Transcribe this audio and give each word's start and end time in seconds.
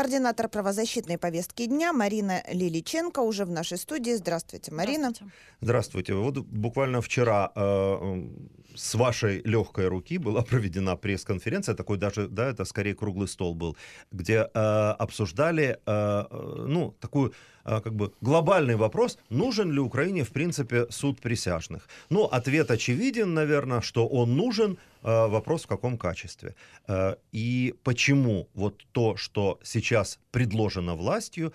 координатор 0.00 0.48
правозащитной 0.48 1.18
повестки 1.18 1.66
дня 1.66 1.92
Марина 1.92 2.42
Лиличенко 2.50 3.20
уже 3.20 3.44
в 3.44 3.50
нашей 3.50 3.76
студии. 3.76 4.12
Здравствуйте, 4.12 4.72
Марина. 4.72 5.10
Здравствуйте. 5.10 5.34
Здравствуйте. 5.60 6.14
Вот 6.14 6.38
буквально 6.38 7.02
вчера 7.02 7.52
э, 7.54 8.28
с 8.74 8.94
вашей 8.94 9.42
легкой 9.42 9.88
руки 9.88 10.16
была 10.16 10.40
проведена 10.50 10.96
пресс-конференция, 10.96 11.74
такой 11.74 11.98
даже, 11.98 12.28
да, 12.28 12.48
это 12.48 12.64
скорее 12.64 12.94
круглый 12.94 13.28
стол 13.28 13.54
был, 13.54 13.76
где 14.10 14.48
э, 14.54 14.58
обсуждали, 14.98 15.78
э, 15.84 16.24
э 16.30 16.64
ну, 16.66 16.96
такую 16.98 17.34
как 17.64 17.94
бы 17.94 18.12
глобальный 18.20 18.76
вопрос, 18.76 19.18
нужен 19.28 19.72
ли 19.72 19.78
Украине, 19.78 20.24
в 20.24 20.30
принципе, 20.30 20.86
суд 20.90 21.20
присяжных. 21.20 21.88
Ну, 22.10 22.24
ответ 22.24 22.70
очевиден, 22.70 23.34
наверное, 23.34 23.80
что 23.80 24.06
он 24.06 24.36
нужен, 24.36 24.78
э, 25.02 25.26
вопрос 25.28 25.64
в 25.64 25.66
каком 25.66 25.98
качестве. 25.98 26.54
Э, 26.88 27.16
и 27.32 27.74
почему 27.82 28.48
вот 28.54 28.84
то, 28.92 29.16
что 29.16 29.58
сейчас 29.62 30.18
предложено 30.30 30.94
властью, 30.94 31.52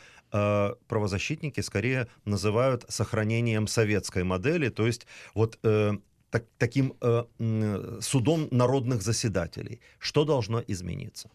правозащитники 0.87 1.61
скорее 1.61 2.07
называют 2.25 2.83
сохранением 2.89 3.67
советской 3.67 4.23
модели, 4.23 4.69
то 4.69 4.85
есть 4.85 5.07
вот 5.33 5.57
э, 5.63 5.93
так, 6.29 6.43
таким 6.57 6.93
э, 7.01 7.23
судом 8.01 8.47
народных 8.51 9.01
заседателей. 9.01 9.79
Что 9.99 10.25
должно 10.25 10.61
измениться? 10.67 11.29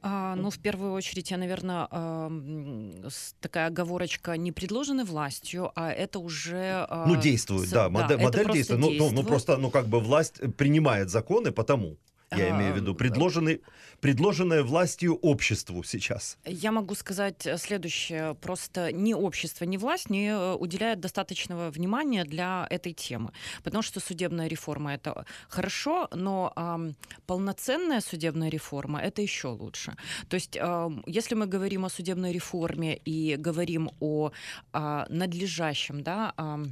А, 0.00 0.36
ну, 0.36 0.50
в 0.50 0.58
первую 0.58 0.92
очередь, 0.92 1.30
я, 1.30 1.36
наверное, 1.36 1.88
э, 1.90 3.08
такая 3.40 3.66
оговорочка 3.66 4.36
не 4.36 4.52
предложены 4.52 5.04
властью, 5.04 5.72
а 5.74 5.90
это 5.90 6.20
уже... 6.20 6.86
Э, 6.88 7.04
ну, 7.06 7.16
действует, 7.16 7.68
с, 7.68 7.72
да, 7.72 7.88
модель, 7.88 8.16
да, 8.18 8.24
модель 8.24 8.52
действует. 8.52 8.80
Ну, 8.80 8.90
ну, 8.90 9.10
ну, 9.10 9.22
просто, 9.24 9.56
ну, 9.56 9.70
как 9.70 9.88
бы 9.88 9.98
власть 9.98 10.40
принимает 10.56 11.10
законы 11.10 11.50
потому. 11.50 11.96
Я 12.30 12.50
имею 12.50 12.74
в 12.74 12.76
виду 12.76 12.94
предложенный, 12.94 13.62
предложенное 14.00 14.62
властью 14.62 15.16
обществу 15.16 15.82
сейчас. 15.82 16.38
Я 16.44 16.72
могу 16.72 16.94
сказать 16.94 17.46
э, 17.46 17.56
следующее. 17.56 18.34
Просто 18.34 18.92
ни 18.92 19.14
общество, 19.14 19.64
ни 19.64 19.76
власть 19.76 20.10
не 20.10 20.28
э, 20.28 20.54
уделяют 20.54 21.00
достаточного 21.00 21.70
внимания 21.70 22.24
для 22.24 22.66
этой 22.70 22.92
темы. 22.92 23.32
Потому 23.62 23.82
что 23.82 24.00
судебная 24.00 24.48
реформа— 24.48 24.94
это 24.94 25.24
хорошо, 25.48 26.08
но 26.12 26.52
э, 26.54 26.92
полноценная 27.26 28.00
судебная 28.00 28.50
реформа— 28.50 29.00
это 29.02 29.22
еще 29.22 29.48
лучше. 29.48 29.96
То 30.28 30.34
есть 30.34 30.56
э, 30.56 30.90
если 31.06 31.34
мы 31.34 31.46
говорим 31.46 31.84
о 31.84 31.88
судебной 31.88 32.32
реформе 32.32 32.96
и 32.96 33.36
говорим 33.36 33.90
о 34.00 34.32
э, 34.72 35.06
надлежащем, 35.08 36.02
да, 36.02 36.34
э, 36.36 36.66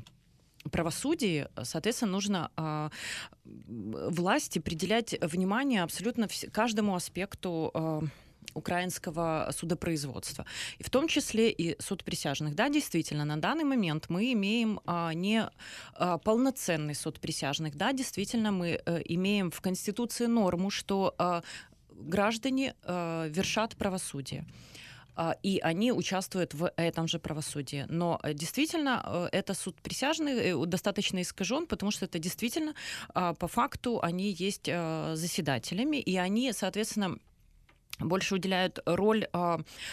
правосудии, 0.71 1.49
соответственно, 1.63 2.13
нужно 2.13 2.51
э, 2.57 2.91
власти 3.45 4.59
определять 4.59 5.15
внимание 5.21 5.83
абсолютно 5.83 6.29
каждому 6.53 6.95
аспекту 6.95 7.71
э, 7.75 8.01
украинского 8.55 9.51
судопроизводства, 9.53 10.47
и 10.79 10.83
в 10.83 10.91
том 10.91 11.09
числе 11.09 11.51
и 11.51 11.81
суд 11.81 12.05
присяжных. 12.05 12.55
Да, 12.55 12.69
действительно, 12.69 13.25
на 13.25 13.37
данный 13.37 13.65
момент 13.65 14.07
мы 14.09 14.33
имеем 14.33 14.81
а, 14.87 15.13
не 15.13 15.49
а, 15.95 16.19
полноценный 16.19 16.95
суд 16.95 17.21
присяжных. 17.21 17.77
Да, 17.77 17.93
действительно, 17.93 18.53
мы 18.53 18.81
а, 18.87 18.99
имеем 18.99 19.51
в 19.51 19.61
Конституции 19.61 20.27
норму, 20.27 20.71
что 20.71 21.15
а, 21.19 21.43
граждане 21.91 22.75
а, 22.83 23.27
вершат 23.29 23.77
правосудие. 23.77 24.47
А, 25.17 25.35
и 25.43 25.59
они 25.61 25.93
участвуют 25.93 26.55
в 26.55 26.71
этом 26.77 27.09
же 27.09 27.19
правосудии. 27.19 27.87
Но 27.89 28.21
э, 28.23 28.35
действительно, 28.35 29.03
э, 29.05 29.29
это 29.33 29.55
суд 29.55 29.81
присяжный 29.81 30.33
э, 30.35 30.67
достаточно 30.67 31.23
искажен, 31.23 31.67
потому 31.67 31.91
что 31.91 32.05
это 32.05 32.19
действительно 32.19 32.75
а, 33.15 33.33
по 33.33 33.49
факту 33.49 34.01
они 34.03 34.31
есть 34.31 34.67
заседателями, 34.67 35.97
и 35.97 36.17
они, 36.17 36.53
соответственно, 36.53 37.19
больше 37.99 38.35
уделяют 38.35 38.79
роль, 38.85 39.27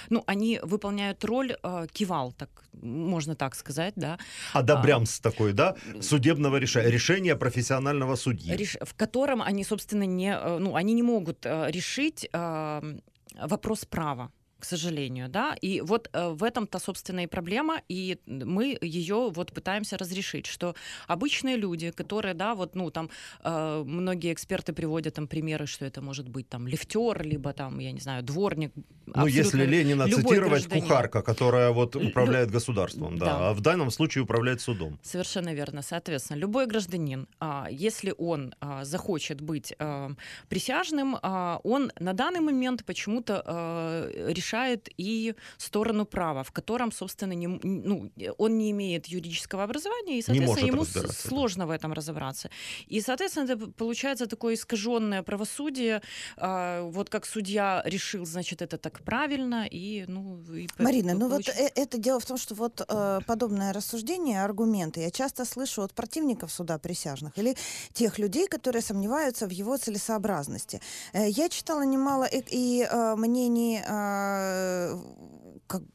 ну, 0.09 0.23
они 0.27 0.59
выполняют 0.61 1.23
роль 1.23 1.55
кивал, 1.93 2.33
так 2.33 2.49
можно 2.73 3.35
так 3.35 3.55
сказать, 3.55 3.93
да. 3.95 4.17
Одобрямс 4.51 5.19
а, 5.19 5.23
такой, 5.23 5.53
да, 5.53 5.75
судебного 6.01 6.57
решения, 6.57 6.89
решения 6.89 7.35
профессионального 7.35 8.15
судьи. 8.15 8.53
Реш, 8.55 8.77
в 8.81 8.93
котором 8.95 9.41
они, 9.41 9.63
собственно, 9.63 10.03
не, 10.03 10.37
ну, 10.59 10.75
они 10.75 10.93
не 10.93 11.03
могут 11.03 11.45
решить 11.45 12.29
вопрос 12.33 13.85
права 13.85 14.31
к 14.63 14.65
сожалению, 14.65 15.27
да, 15.27 15.57
и 15.65 15.81
вот 15.81 16.09
э, 16.13 16.29
в 16.29 16.41
этом-то, 16.41 16.79
собственно, 16.79 17.23
и 17.23 17.27
проблема, 17.27 17.81
и 17.89 18.17
мы 18.27 18.77
ее 18.81 19.29
вот 19.35 19.51
пытаемся 19.51 19.97
разрешить, 19.97 20.45
что 20.45 20.73
обычные 21.07 21.57
люди, 21.57 21.91
которые, 21.91 22.33
да, 22.33 22.55
вот, 22.55 22.75
ну, 22.75 22.89
там, 22.89 23.09
э, 23.43 23.83
многие 23.85 24.31
эксперты 24.31 24.71
приводят 24.71 25.15
там 25.15 25.27
примеры, 25.27 25.65
что 25.65 25.85
это 25.85 26.01
может 26.01 26.29
быть 26.29 26.47
там 26.47 26.67
лифтер, 26.67 27.23
либо 27.23 27.51
там, 27.51 27.79
я 27.79 27.91
не 27.91 27.99
знаю, 27.99 28.23
дворник. 28.23 28.71
Ну, 29.05 29.27
если 29.27 29.65
Ленина 29.65 30.07
цитировать, 30.07 30.49
гражданин. 30.49 30.81
кухарка, 30.83 31.21
которая 31.21 31.71
вот 31.71 31.95
управляет 31.95 32.49
государством, 32.49 33.17
да, 33.17 33.25
да, 33.25 33.49
а 33.49 33.53
в 33.53 33.59
данном 33.59 33.91
случае 33.91 34.23
управляет 34.23 34.61
судом. 34.61 34.97
Совершенно 35.03 35.53
верно. 35.53 35.81
Соответственно, 35.81 36.37
любой 36.37 36.67
гражданин, 36.67 37.27
а, 37.39 37.67
если 37.69 38.13
он 38.17 38.53
а, 38.61 38.85
захочет 38.85 39.41
быть 39.41 39.75
а, 39.79 40.11
присяжным, 40.47 41.17
он 41.63 41.91
на 41.99 42.13
данный 42.13 42.39
момент 42.39 42.85
почему-то 42.85 44.09
решает 44.29 44.52
решает 44.53 44.89
и 44.97 45.35
сторону 45.57 46.05
права, 46.05 46.43
в 46.43 46.51
котором, 46.51 46.91
собственно, 46.91 47.33
не, 47.33 47.47
ну, 47.47 48.11
он 48.37 48.57
не 48.57 48.71
имеет 48.71 49.07
юридического 49.07 49.63
образования, 49.63 50.19
и, 50.19 50.21
соответственно, 50.21 50.67
ему 50.67 50.85
сложно 50.85 51.67
в 51.67 51.71
этом 51.71 51.93
разобраться. 51.93 52.49
И, 52.87 53.01
соответственно, 53.01 53.51
это 53.51 53.71
получается 53.71 54.27
такое 54.27 54.53
искаженное 54.53 55.23
правосудие, 55.23 56.01
а, 56.37 56.81
вот 56.83 57.09
как 57.09 57.25
судья 57.25 57.81
решил, 57.85 58.25
значит, 58.25 58.61
это 58.61 58.77
так 58.77 59.01
правильно, 59.03 59.67
и, 59.71 60.05
ну... 60.07 60.43
И 60.53 60.67
Марина, 60.77 61.13
ну 61.13 61.29
вот 61.29 61.47
э, 61.47 61.69
это 61.75 61.97
дело 61.97 62.19
в 62.19 62.25
том, 62.25 62.37
что 62.37 62.55
вот 62.55 62.81
э, 62.87 63.19
подобное 63.27 63.73
рассуждение, 63.73 64.43
аргументы 64.43 65.01
я 65.01 65.11
часто 65.11 65.45
слышу 65.45 65.81
от 65.81 65.93
противников 65.93 66.51
суда 66.51 66.77
присяжных 66.77 67.37
или 67.37 67.55
тех 67.93 68.19
людей, 68.19 68.47
которые 68.47 68.81
сомневаются 68.81 69.47
в 69.47 69.51
его 69.51 69.77
целесообразности. 69.77 70.79
Э, 71.13 71.29
я 71.29 71.49
читала 71.49 71.83
немало 71.85 72.25
и, 72.25 72.43
и 72.49 72.83
э, 72.83 73.15
мнений 73.15 73.81
э, 73.85 74.42
Э, 74.43 74.99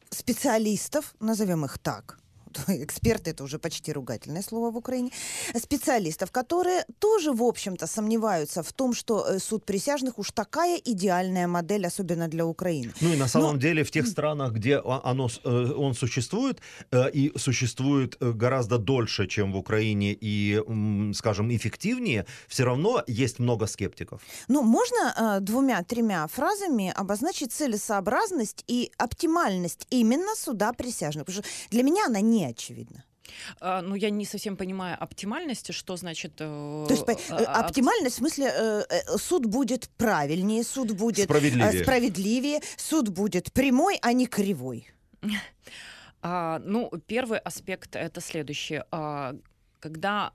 специалистов, 0.09 1.13
назовем 1.19 1.65
их 1.65 1.77
так, 1.77 2.19
эксперты 2.67 3.31
это 3.31 3.43
уже 3.43 3.59
почти 3.59 3.93
ругательное 3.93 4.41
слово 4.41 4.71
в 4.71 4.77
Украине, 4.77 5.11
специалистов, 5.55 6.31
которые 6.31 6.85
тоже, 6.99 7.31
в 7.31 7.43
общем-то, 7.43 7.87
сомневаются 7.87 8.63
в 8.63 8.73
том, 8.73 8.93
что 8.93 9.25
э, 9.25 9.39
суд 9.39 9.65
присяжных 9.65 10.19
уж 10.19 10.31
такая 10.31 10.77
идеальная 10.77 11.47
модель, 11.47 11.85
особенно 11.85 12.27
для 12.27 12.45
Украины. 12.45 12.93
Ну 13.01 13.13
и 13.13 13.17
на 13.17 13.27
самом 13.27 13.55
Но... 13.55 13.61
деле 13.61 13.83
в 13.83 13.91
тех 13.91 14.07
странах, 14.07 14.53
где 14.53 14.77
оно, 14.77 15.29
э, 15.43 15.73
он 15.77 15.93
существует, 15.93 16.61
э, 16.91 17.09
и 17.11 17.37
существует 17.37 18.17
гораздо 18.19 18.77
дольше, 18.77 19.27
чем 19.27 19.51
в 19.51 19.57
Украине, 19.57 20.17
и, 20.19 20.61
скажем, 21.13 21.49
эффективнее, 21.55 22.25
все 22.47 22.63
равно 22.63 23.03
есть 23.07 23.39
много 23.39 23.67
скептиков. 23.67 24.21
Ну, 24.47 24.61
можно 24.63 25.39
двумя-тремя 25.41 26.27
фразами 26.27 26.93
обозначить 26.95 27.51
целесообразность 27.53 28.63
и 28.67 28.91
оптимальность 28.97 29.87
именно 29.89 30.35
суда 30.35 30.73
присяжных? 30.73 31.25
Потому 31.25 31.43
что 31.43 31.51
для 31.71 31.83
меня 31.83 32.05
она 32.05 32.21
не 32.21 32.38
очевидно. 32.47 33.03
А, 33.59 33.81
ну, 33.81 33.95
я 33.95 34.09
не 34.09 34.25
совсем 34.25 34.57
понимаю 34.57 34.97
оптимальности, 34.99 35.71
что 35.71 35.95
значит... 35.95 36.33
Э, 36.39 36.85
То 36.87 36.93
есть 36.93 37.29
э, 37.29 37.43
а, 37.43 37.61
оптимальность 37.61 38.15
в 38.15 38.19
смысле 38.19 38.45
э, 38.45 38.83
э, 38.89 39.17
суд 39.17 39.45
будет 39.45 39.89
правильнее, 39.97 40.63
суд 40.63 40.91
будет 40.91 41.25
справедливее. 41.25 41.81
Э, 41.81 41.83
справедливее, 41.83 42.61
суд 42.77 43.09
будет 43.09 43.51
прямой, 43.53 43.97
а 44.01 44.13
не 44.13 44.27
кривой. 44.27 44.87
А, 46.21 46.59
ну, 46.65 46.91
первый 47.07 47.39
аспект 47.39 47.95
это 47.95 48.19
следующий. 48.19 48.81
А, 48.91 49.37
когда 49.79 50.33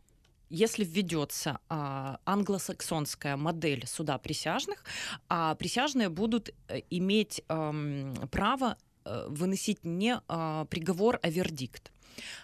если 0.48 0.84
введется 0.84 1.58
а, 1.68 2.20
англосаксонская 2.24 3.36
модель 3.36 3.86
суда 3.86 4.18
присяжных, 4.18 4.84
а 5.28 5.54
присяжные 5.56 6.08
будут 6.08 6.54
э, 6.68 6.80
иметь 6.90 7.42
а, 7.48 7.72
право 8.30 8.78
выносить 9.28 9.84
не 9.84 10.20
а, 10.28 10.64
приговор, 10.66 11.18
а 11.22 11.30
вердикт. 11.30 11.92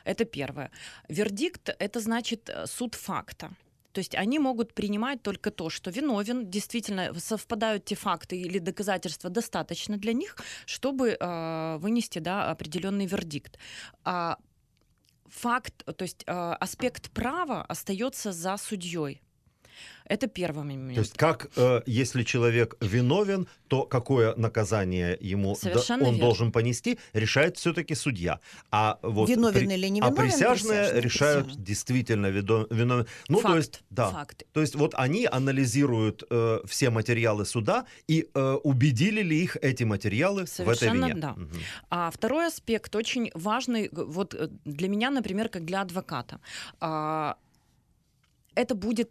Это 0.05 0.25
первое. 0.25 0.71
Вердикт— 1.09 1.69
это 1.79 2.01
значит 2.01 2.49
э, 2.49 2.67
суд 2.67 2.95
факта. 2.95 3.51
То 3.93 3.99
есть 3.99 4.15
они 4.15 4.39
могут 4.39 4.73
принимать 4.73 5.23
только 5.23 5.51
то, 5.51 5.69
что 5.69 5.91
виновен, 5.91 6.49
действительно 6.49 7.13
совпадают 7.19 7.85
те 7.85 7.97
факты 7.97 8.41
или 8.41 8.59
доказательства 8.59 9.31
достаточно 9.31 9.97
для 9.97 10.13
них, 10.13 10.37
чтобы 10.67 11.17
э, 11.19 11.77
вынести 11.79 12.21
да, 12.21 12.51
определенный 12.51 13.07
вердикт. 13.07 13.59
А 14.05 14.39
факт, 15.27 15.85
то 15.85 16.03
есть 16.03 16.23
э, 16.27 16.33
аспект 16.33 17.11
права 17.11 17.65
остается 17.65 18.33
за 18.33 18.57
судьей. 18.57 19.23
Это 20.11 20.27
первый 20.27 20.65
момент. 20.65 20.95
То 20.95 21.01
есть 21.03 21.17
как, 21.17 21.49
э, 21.57 21.83
если 21.87 22.25
человек 22.25 22.75
виновен, 22.81 23.47
то 23.69 23.85
какое 23.85 24.35
наказание 24.35 25.17
ему 25.21 25.57
да, 25.63 25.71
он 25.89 25.99
верно. 26.01 26.19
должен 26.19 26.51
понести, 26.51 26.99
решает 27.13 27.57
все-таки 27.57 27.95
судья. 27.95 28.41
А 28.73 28.99
вот 29.03 29.29
Виновен 29.31 29.69
при- 29.69 29.75
или 29.77 29.87
не 29.89 30.01
а 30.01 30.07
виновен, 30.07 30.17
присяжные 30.17 30.81
присяжные, 30.81 31.01
решают 31.03 31.45
присяжные. 31.45 31.65
действительно 31.67 32.27
виновен. 32.27 33.07
Ну, 33.29 33.39
Факт, 33.39 33.53
то 33.53 33.57
есть, 33.57 33.83
да. 33.91 34.11
факт. 34.11 34.43
То 34.53 34.61
есть 34.61 34.75
вот 34.75 34.95
они 34.97 35.29
анализируют 35.31 36.25
э, 36.29 36.59
все 36.67 36.91
материалы 36.91 37.45
суда 37.47 37.85
и 38.09 38.29
э, 38.35 38.55
убедили 38.65 39.23
ли 39.23 39.41
их 39.45 39.57
эти 39.63 39.85
материалы 39.85 40.41
в 40.41 40.45
этой 40.45 40.57
Совершенно 40.57 41.07
вине. 41.07 41.21
да. 41.21 41.33
Мгм. 41.37 41.51
А 41.91 42.11
второй 42.11 42.47
аспект 42.49 42.97
очень 42.97 43.31
важный, 43.35 43.89
вот 43.93 44.35
э, 44.35 44.49
для 44.65 44.89
меня, 44.89 45.11
например, 45.11 45.49
как 45.49 45.65
для 45.65 45.83
адвоката. 45.83 46.41
А, 46.81 47.37
Это 48.57 48.75
будет 48.75 49.11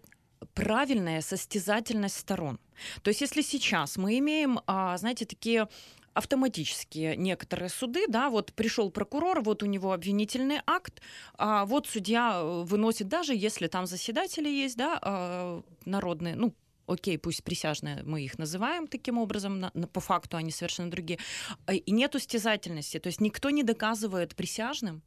правильная 0.54 1.22
состязательность 1.22 2.18
сторон. 2.18 2.60
То 3.02 3.10
есть 3.10 3.22
если 3.22 3.42
сейчас 3.42 3.98
мы 3.98 4.18
имеем, 4.20 4.60
а, 4.68 4.98
знаете, 4.98 5.26
такие 5.26 5.68
автоматические 6.14 7.16
некоторые 7.16 7.70
суды, 7.70 8.06
да, 8.08 8.30
вот 8.30 8.54
пришел 8.54 8.92
прокурор, 8.92 9.42
вот 9.42 9.64
у 9.64 9.66
него 9.66 9.94
обвинительный 9.94 10.60
акт, 10.66 11.02
а 11.38 11.66
вот 11.66 11.88
судья 11.88 12.34
э, 12.36 12.64
выносит, 12.64 13.08
даже 13.08 13.34
если 13.36 13.68
там 13.68 13.86
заседатели 13.86 14.50
есть, 14.50 14.76
да, 14.76 15.00
а, 15.02 15.62
народные, 15.86 16.36
ну, 16.36 16.54
окей, 16.88 17.18
пусть 17.18 17.44
присяжные, 17.44 18.04
мы 18.04 18.24
их 18.24 18.38
называем 18.38 18.88
таким 18.88 19.18
образом, 19.18 19.66
по 19.94 20.00
факту 20.00 20.38
они 20.38 20.52
совершенно 20.52 20.92
другие, 20.92 21.20
а, 21.66 21.74
и 21.74 21.92
нету 21.92 22.20
стязательности, 22.20 23.00
то 23.00 23.08
есть 23.08 23.22
никто 23.22 23.50
не 23.50 23.64
доказывает 23.64 24.36
присяжным, 24.36 25.02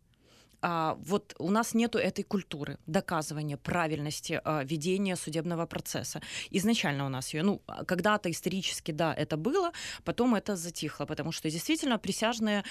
а, 0.63 0.97
вот 1.05 1.35
у 1.39 1.51
нас 1.51 1.75
нету 1.75 1.99
этой 1.99 2.23
культуры 2.23 2.79
доказывания 2.87 3.57
правильности 3.57 4.41
а, 4.45 4.63
ведения 4.65 5.17
судебного 5.17 5.67
процесса. 5.67 6.21
Изначально 6.51 7.07
у 7.07 7.09
нас 7.09 7.35
ее, 7.35 7.43
ну, 7.43 7.63
а, 7.67 7.85
когда-то 7.85 8.31
исторически, 8.31 8.93
да, 8.93 9.13
это 9.13 9.37
было, 9.37 9.73
потом 10.05 10.35
это 10.35 10.57
затихло, 10.57 11.05
потому 11.05 11.33
что 11.33 11.51
действительно 11.51 11.99
присяжные 11.99 12.65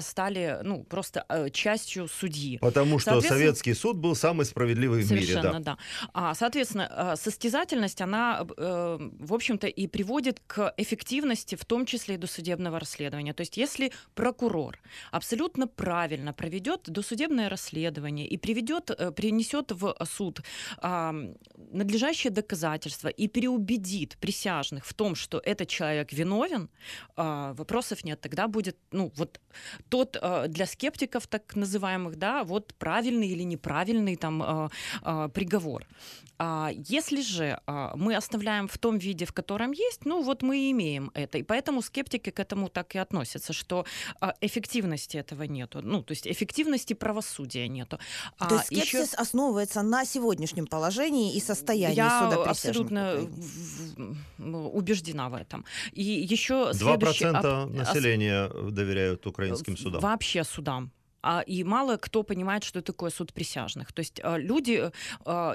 стали, 0.00 0.58
ну, 0.62 0.82
просто 0.84 1.24
а, 1.28 1.48
частью 1.50 2.08
судьи. 2.08 2.58
Потому 2.58 2.98
что 2.98 3.20
советский 3.20 3.74
суд 3.74 3.96
был 3.96 4.16
самый 4.16 4.44
справедливый 4.44 5.02
в 5.02 5.12
мире. 5.12 5.40
Да. 5.40 5.58
да. 5.60 5.78
А, 6.12 6.34
соответственно, 6.34 7.14
состязательность, 7.16 8.00
она, 8.00 8.46
э, 8.56 8.98
в 9.20 9.34
общем-то, 9.34 9.66
и 9.66 9.86
приводит 9.86 10.40
к 10.46 10.74
эффективности, 10.76 11.54
в 11.54 11.64
том 11.64 11.86
числе 11.86 12.16
и 12.16 12.18
досудебного 12.18 12.80
расследования. 12.80 13.34
То 13.34 13.42
есть, 13.42 13.56
если 13.56 13.92
прокурор 14.14 14.78
абсолютно 15.12 15.68
правильно 15.68 16.32
проведет 16.32 16.82
досудебное 16.86 17.35
расследование 17.44 18.26
и 18.26 18.36
приведет, 18.36 18.90
э, 18.90 19.12
принесет 19.12 19.72
в 19.72 19.94
суд 20.04 20.40
надлежащие 21.72 22.30
доказательства 22.30 23.08
и 23.08 23.28
переубедит 23.28 24.16
присяжных 24.20 24.84
в 24.84 24.94
том, 24.94 25.14
что 25.14 25.38
этот 25.38 25.68
человек 25.68 26.12
виновен, 26.12 26.68
а, 27.16 27.52
вопросов 27.54 28.04
нет. 28.04 28.20
Тогда 28.20 28.48
будет, 28.48 28.76
ну, 28.92 29.12
вот 29.16 29.40
тот 29.88 30.16
э, 30.20 30.48
для 30.48 30.66
скептиков 30.66 31.26
так 31.26 31.56
называемых, 31.56 32.16
да, 32.16 32.44
вот 32.44 32.74
правильный 32.74 33.28
или 33.28 33.42
неправильный 33.42 34.16
там 34.16 34.42
э, 34.42 35.28
приговор. 35.34 35.86
А 36.38 36.70
Если 36.74 37.22
же 37.22 37.58
а, 37.66 37.96
мы 37.96 38.16
оставляем 38.16 38.68
в 38.68 38.78
том 38.78 38.98
виде, 38.98 39.24
в 39.24 39.32
котором 39.32 39.72
есть, 39.72 40.04
ну 40.04 40.22
вот 40.22 40.42
мы 40.42 40.70
имеем 40.70 41.10
это. 41.14 41.38
И 41.38 41.42
поэтому 41.42 41.82
скептики 41.82 42.30
к 42.30 42.40
этому 42.40 42.68
так 42.68 42.94
и 42.94 42.98
относятся, 42.98 43.52
что 43.52 43.84
эффективности 44.40 45.16
этого 45.16 45.44
нету. 45.44 45.80
Ну, 45.82 46.02
то 46.02 46.12
есть 46.12 46.26
эффективности 46.26 46.94
правосудия 46.94 47.25
нету. 47.68 47.98
То 48.38 48.54
есть 48.56 48.72
А, 48.72 48.74
скепсис 48.74 49.14
основывается 49.14 49.82
на 49.82 50.04
сегодняшнем 50.04 50.66
положении 50.66 51.34
и 51.34 51.40
состоянии 51.40 51.96
я 51.96 52.30
суда 52.30 52.50
абсолютно 52.50 53.28
убеждена 54.38 55.28
в 55.28 55.34
этом. 55.34 55.64
И 55.92 56.02
еще 56.02 56.70
2% 56.72 57.66
населения 57.66 58.48
доверяют 58.70 59.26
украинским 59.26 59.76
судам. 59.76 60.00
Вообще 60.00 60.44
судам. 60.44 60.90
А, 61.22 61.40
и 61.40 61.64
мало 61.64 61.96
кто 61.96 62.22
понимает, 62.22 62.62
что 62.62 62.82
такое 62.82 63.10
суд 63.10 63.32
присяжных. 63.32 63.92
То 63.92 64.00
есть 64.00 64.20
а, 64.22 64.38
люди 64.38 64.90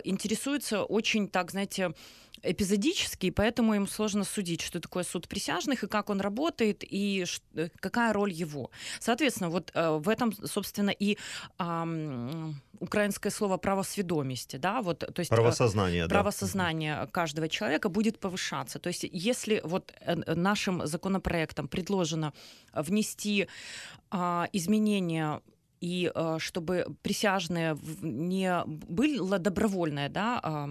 интересуются 0.03 0.83
очень, 0.83 1.27
так 1.27 1.51
знаете, 1.51 1.93
эпизодически, 2.43 3.27
и 3.27 3.31
поэтому 3.31 3.73
им 3.75 3.87
сложно 3.87 4.23
судить, 4.23 4.61
что 4.61 4.79
такое 4.79 5.03
суд 5.03 5.27
присяжных 5.27 5.83
и 5.83 5.87
как 5.87 6.09
он 6.09 6.21
работает, 6.21 6.83
и 6.83 7.25
э, 7.55 7.69
какая 7.79 8.13
роль 8.13 8.31
его. 8.31 8.71
Соответственно, 8.99 9.49
вот 9.49 9.71
э, 9.73 9.97
в 9.97 10.09
этом, 10.09 10.33
собственно, 10.45 10.89
и 10.89 11.17
ам, 11.57 12.55
украинское 12.79 13.31
слово 13.31 13.57
правосведомости, 13.57 14.57
да, 14.57 14.81
вот, 14.81 14.99
то 14.99 15.19
есть 15.19 15.31
э, 15.31 15.35
Правосознание, 15.35 16.07
да. 16.07 16.09
правосознание 16.09 17.07
каждого 17.11 17.47
человека 17.47 17.89
будет 17.89 18.19
повышаться. 18.19 18.79
То 18.79 18.87
есть 18.87 19.05
если 19.11 19.61
вот 19.63 19.93
э, 20.01 20.15
э, 20.25 20.35
нашим 20.35 20.85
законопроектом 20.87 21.67
предложено 21.67 22.33
внести 22.73 23.47
а, 24.09 24.47
изменения 24.53 25.41
и 25.79 26.11
а, 26.13 26.37
чтобы 26.39 26.85
присяжные 27.01 27.77
не 28.01 28.63
было 28.65 29.39
добровольное, 29.39 30.09
да, 30.09 30.39
а, 30.43 30.69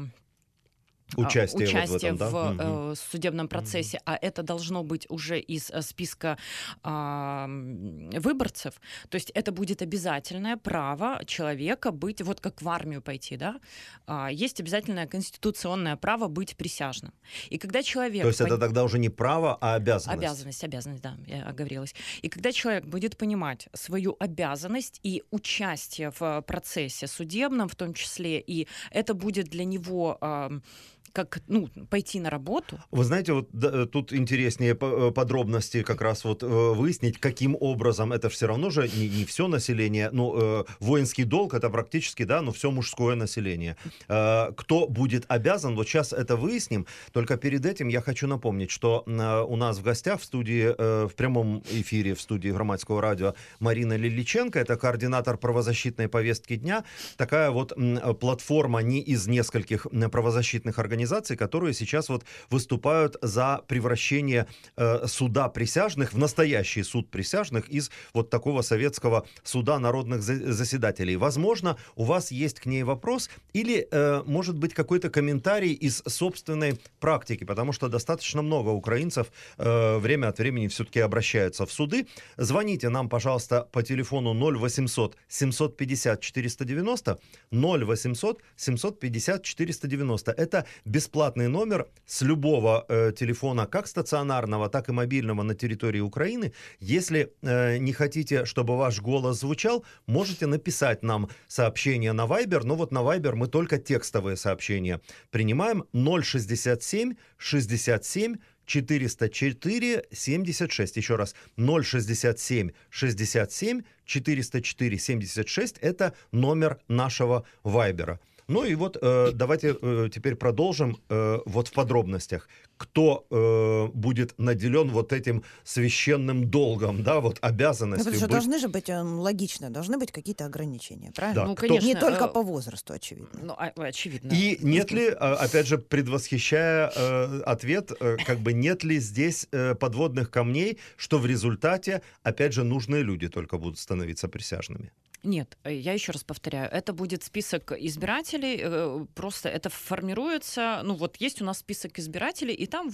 а, 1.16 1.20
Участие, 1.20 1.66
вот 1.66 1.68
в 1.68 1.76
участие 1.76 2.12
этом, 2.12 2.16
да? 2.16 2.28
в, 2.28 2.52
Мгм. 2.52 2.92
э, 2.92 2.94
судебном 2.94 3.48
процессе, 3.48 4.00
а 4.04 4.16
это 4.20 4.42
должно 4.42 4.82
быть 4.82 5.06
уже 5.08 5.38
из 5.40 5.70
э, 5.70 5.82
списка 5.82 6.38
а, 6.82 7.46
выборцев. 7.48 8.74
То 9.08 9.16
есть 9.16 9.30
это 9.30 9.52
будет 9.52 9.82
обязательное 9.82 10.56
право 10.56 11.24
человека 11.24 11.90
быть, 11.90 12.22
вот 12.22 12.40
как 12.40 12.62
в 12.62 12.68
армию 12.68 13.02
пойти, 13.02 13.36
да, 13.36 13.60
а, 14.06 14.30
есть 14.30 14.60
обязательное 14.60 15.06
конституционное 15.06 15.96
право 15.96 16.28
быть 16.28 16.56
присяжным. 16.56 17.12
И 17.48 17.58
когда 17.58 17.82
человек... 17.82 18.22
То 18.22 18.28
есть 18.28 18.40
это 18.40 18.58
тогда 18.58 18.84
уже 18.84 18.98
не 18.98 19.08
право, 19.08 19.56
а 19.60 19.74
обязанность. 19.74 20.18
Обязанность, 20.18 20.64
обязанность, 20.64 21.02
да, 21.02 21.16
я 21.26 21.44
оговорилась. 21.44 21.94
И 22.22 22.28
когда 22.28 22.52
человек 22.52 22.84
будет 22.84 23.16
понимать 23.16 23.68
свою 23.72 24.16
обязанность 24.18 25.00
и 25.02 25.22
участие 25.30 26.10
в 26.10 26.22
э, 26.22 26.42
процессе 26.42 27.06
судебном, 27.06 27.68
в 27.68 27.74
том 27.74 27.94
числе, 27.94 28.40
и 28.40 28.66
это 28.90 29.14
будет 29.14 29.48
для 29.48 29.64
него 29.64 30.18
ам, 30.20 30.62
как, 31.12 31.42
ну, 31.48 31.68
пойти 31.88 32.20
на 32.20 32.30
работу, 32.30 32.78
Вы 32.90 33.04
знаете, 33.04 33.32
вот 33.32 33.48
да, 33.52 33.82
э, 33.82 33.86
тут 33.86 34.12
интереснее 34.12 34.76
э, 34.80 35.10
подробности 35.12 35.82
как 35.82 36.00
раз 36.00 36.24
вот 36.24 36.42
э, 36.42 36.46
выяснить, 36.46 37.18
каким 37.18 37.56
образом 37.58 38.12
это 38.12 38.28
все 38.28 38.46
равно 38.46 38.70
же 38.70 38.88
не, 38.96 39.08
не 39.08 39.24
все 39.24 39.48
население, 39.48 40.10
ну, 40.12 40.60
э, 40.60 40.64
воинский 40.80 41.24
долг 41.24 41.54
это 41.54 41.70
практически, 41.70 42.24
да, 42.24 42.42
ну, 42.42 42.52
все 42.52 42.70
мужское 42.70 43.16
население. 43.16 43.76
Э, 44.08 44.52
кто 44.56 44.86
будет 44.88 45.24
обязан, 45.28 45.74
вот 45.76 45.88
сейчас 45.88 46.12
это 46.12 46.36
выясним, 46.36 46.86
только 47.12 47.36
перед 47.36 47.66
этим 47.66 47.88
я 47.88 48.00
хочу 48.00 48.26
напомнить, 48.26 48.70
что 48.70 49.04
э, 49.06 49.42
у 49.42 49.56
нас 49.56 49.78
в 49.78 49.82
гостях 49.82 50.20
в 50.20 50.24
студии, 50.24 50.74
э, 50.76 51.08
в 51.08 51.14
прямом 51.14 51.62
эфире 51.70 52.14
в 52.14 52.20
студии 52.20 52.50
Громадского 52.50 53.02
радио 53.02 53.34
Марина 53.58 53.96
Лиличенко, 53.96 54.58
это 54.58 54.76
координатор 54.76 55.36
правозащитной 55.36 56.08
повестки 56.08 56.56
дня, 56.56 56.84
такая 57.16 57.50
вот 57.50 57.72
э, 57.76 58.14
платформа 58.14 58.80
не 58.80 59.00
из 59.00 59.26
нескольких 59.26 59.86
правозащитных 60.12 60.78
организаций, 60.78 60.99
которые 61.36 61.74
сейчас 61.74 62.08
вот 62.08 62.24
выступают 62.50 63.16
за 63.22 63.62
превращение 63.66 64.46
э, 64.76 65.06
суда 65.06 65.48
присяжных 65.48 66.12
в 66.12 66.18
настоящий 66.18 66.82
суд 66.82 67.10
присяжных 67.10 67.68
из 67.68 67.90
вот 68.14 68.30
такого 68.30 68.62
советского 68.62 69.26
суда 69.42 69.78
народных 69.78 70.22
за- 70.22 70.52
заседателей. 70.52 71.16
Возможно, 71.16 71.76
у 71.96 72.04
вас 72.04 72.30
есть 72.30 72.60
к 72.60 72.66
ней 72.66 72.82
вопрос 72.82 73.30
или, 73.52 73.88
э, 73.90 74.22
может 74.26 74.56
быть, 74.58 74.74
какой-то 74.74 75.10
комментарий 75.10 75.72
из 75.72 76.02
собственной 76.06 76.78
практики, 77.00 77.44
потому 77.44 77.72
что 77.72 77.88
достаточно 77.88 78.42
много 78.42 78.70
украинцев 78.70 79.32
э, 79.58 79.98
время 79.98 80.28
от 80.28 80.38
времени 80.38 80.68
все-таки 80.68 81.00
обращаются 81.00 81.66
в 81.66 81.72
суды. 81.72 82.06
Звоните 82.36 82.88
нам, 82.88 83.08
пожалуйста, 83.08 83.68
по 83.72 83.82
телефону 83.82 84.34
0800 84.34 85.16
750 85.28 86.20
490, 86.20 87.18
0800 87.50 88.42
750 88.56 89.42
490. 89.42 90.32
Это 90.32 90.66
бесплатный 90.90 91.48
номер 91.48 91.86
с 92.04 92.22
любого 92.22 92.84
э, 92.88 93.12
телефона, 93.16 93.66
как 93.66 93.86
стационарного, 93.86 94.68
так 94.68 94.88
и 94.88 94.92
мобильного 94.92 95.42
на 95.42 95.54
территории 95.54 96.00
Украины. 96.00 96.52
Если 96.80 97.32
э, 97.42 97.78
не 97.78 97.92
хотите, 97.92 98.44
чтобы 98.44 98.76
ваш 98.76 99.00
голос 99.00 99.40
звучал, 99.40 99.84
можете 100.06 100.46
написать 100.46 101.02
нам 101.02 101.28
сообщение 101.46 102.12
на 102.12 102.26
Viber. 102.26 102.62
Но 102.64 102.74
вот 102.74 102.90
на 102.90 102.98
Viber 102.98 103.36
мы 103.36 103.46
только 103.46 103.78
текстовые 103.78 104.36
сообщения 104.36 105.00
принимаем. 105.30 105.84
067 105.94 107.14
67 107.38 108.36
404 108.66 110.04
76. 110.12 110.96
Еще 110.96 111.16
раз, 111.16 111.34
067 111.56 112.70
67 112.90 113.82
404 114.04 114.98
76. 114.98 115.78
Это 115.78 116.14
номер 116.32 116.78
нашего 116.88 117.44
Вайбера. 117.62 118.18
Ну 118.50 118.64
и 118.64 118.74
вот 118.74 118.96
э, 119.00 119.30
давайте 119.32 119.76
э, 119.80 120.08
теперь 120.12 120.34
продолжим 120.34 120.96
э, 121.08 121.38
вот 121.46 121.68
в 121.68 121.72
подробностях. 121.72 122.48
кто 122.76 123.26
э, 123.30 123.88
будет 123.94 124.38
наделен 124.38 124.88
вот 124.88 125.12
этим 125.12 125.44
священным 125.64 126.50
долгом, 126.50 127.02
да, 127.04 127.20
вот 127.20 127.38
Ну, 127.42 127.48
обязанностью 127.48 128.12
что 128.14 128.22
быть... 128.22 128.30
должны 128.30 128.58
же 128.58 128.68
быть, 128.68 128.88
э, 128.88 129.00
логично, 129.02 129.70
должны 129.70 129.98
быть 129.98 130.10
какие-то 130.12 130.46
ограничения, 130.46 131.12
правильно? 131.12 131.42
Да, 131.42 131.46
Ну, 131.48 131.54
кто- 131.54 131.68
конечно. 131.68 131.86
Не 131.86 131.94
только 131.94 132.24
э, 132.24 132.28
по 132.28 132.42
возрасту, 132.42 132.92
очевидно. 132.94 133.40
Ну, 133.42 133.52
а- 133.52 133.72
очевидно. 133.76 134.32
И 134.32 134.58
нет 134.62 134.90
ли, 134.90 135.08
а, 135.10 135.34
опять 135.34 135.66
же, 135.66 135.76
предвосхищая 135.78 136.90
э, 136.96 137.42
ответ, 137.42 137.92
э, 138.00 138.16
как 138.26 138.38
бы 138.40 138.52
нет 138.52 138.82
ли 138.82 138.98
здесь 138.98 139.46
э, 139.52 139.74
подводных 139.74 140.30
камней, 140.30 140.78
что 140.96 141.18
в 141.18 141.26
результате, 141.26 142.00
опять 142.22 142.52
же, 142.54 142.64
нужные 142.64 143.02
люди 143.02 143.28
только 143.28 143.58
будут 143.58 143.78
становиться 143.78 144.26
присяжными? 144.28 144.90
Нет, 145.22 145.58
э, 145.64 145.74
я 145.74 145.92
еще 145.92 146.12
раз 146.12 146.24
повторяю, 146.24 146.70
это 146.70 146.92
будет 146.92 147.22
список 147.22 147.72
избирателей, 147.72 148.60
э, 148.62 149.06
просто 149.14 149.48
это 149.50 149.68
формируется, 149.68 150.80
ну 150.82 150.94
вот 150.94 151.16
есть 151.16 151.42
у 151.42 151.44
нас 151.44 151.58
список 151.58 151.98
избирателей, 151.98 152.54
и 152.54 152.66
там, 152.66 152.90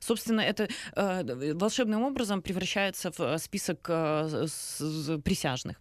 собственно, 0.00 0.40
это 0.40 0.68
э, 0.96 1.52
волшебным 1.54 2.02
образом 2.04 2.40
превращается 2.42 3.10
в 3.16 3.38
список 3.38 3.82
присяжных. 5.24 5.76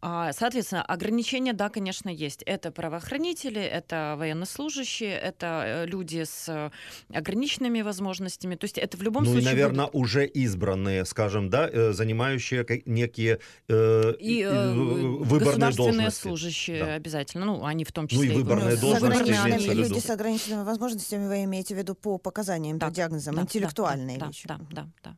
А, 0.00 0.32
Соответственно, 0.32 0.82
ограничения, 0.82 1.52
да, 1.52 1.68
конечно, 1.68 2.08
есть. 2.08 2.42
Это 2.46 2.70
правоохранители, 2.70 3.60
это 3.60 4.14
военнослужащие, 4.18 5.12
это 5.12 5.84
люди 5.86 6.24
с 6.24 6.70
ограниченными 7.12 7.82
возможностями. 7.82 8.54
То 8.56 8.64
есть 8.64 8.78
это 8.78 8.96
в 8.96 9.02
любом 9.02 9.24
ну 9.24 9.30
и, 9.30 9.32
случае 9.34 9.50
наверное, 9.50 9.86
будут- 9.86 9.94
уже 9.94 10.26
избранные, 10.26 11.04
скажем, 11.04 11.50
да, 11.50 11.92
занимающие 11.92 12.64
некие 12.86 13.38
э, 13.68 14.14
и 14.18 14.42
э, 14.42 15.01
выборные 15.02 15.68
государственные 15.68 15.92
должности. 15.92 16.22
служащие 16.22 16.84
Да. 16.84 16.94
обязательно, 16.94 17.44
ну 17.46 17.64
они 17.64 17.84
в 17.84 17.92
том 17.92 18.08
Ну, 18.10 18.22
и 18.22 18.26
числе 18.26 18.36
выборные 18.36 18.76
с 18.76 18.80
должности 18.80 19.22
виду. 19.70 19.82
Люди 19.82 19.98
с 19.98 20.10
ограниченными 20.10 20.64
возможностями, 20.64 21.26
вы 21.26 21.44
имеете 21.44 21.74
в 21.74 21.78
виду 21.78 21.94
по 21.94 22.18
показаниям, 22.18 22.78
по 22.78 22.86
Так, 22.86 22.94
диагнозам, 22.94 23.34
Да, 23.36 23.42
интеллектуальные 23.42 24.18
да, 24.18 24.26
вещи. 24.26 24.48
Да, 24.48 24.60
да, 24.70 24.88
да. 25.02 25.16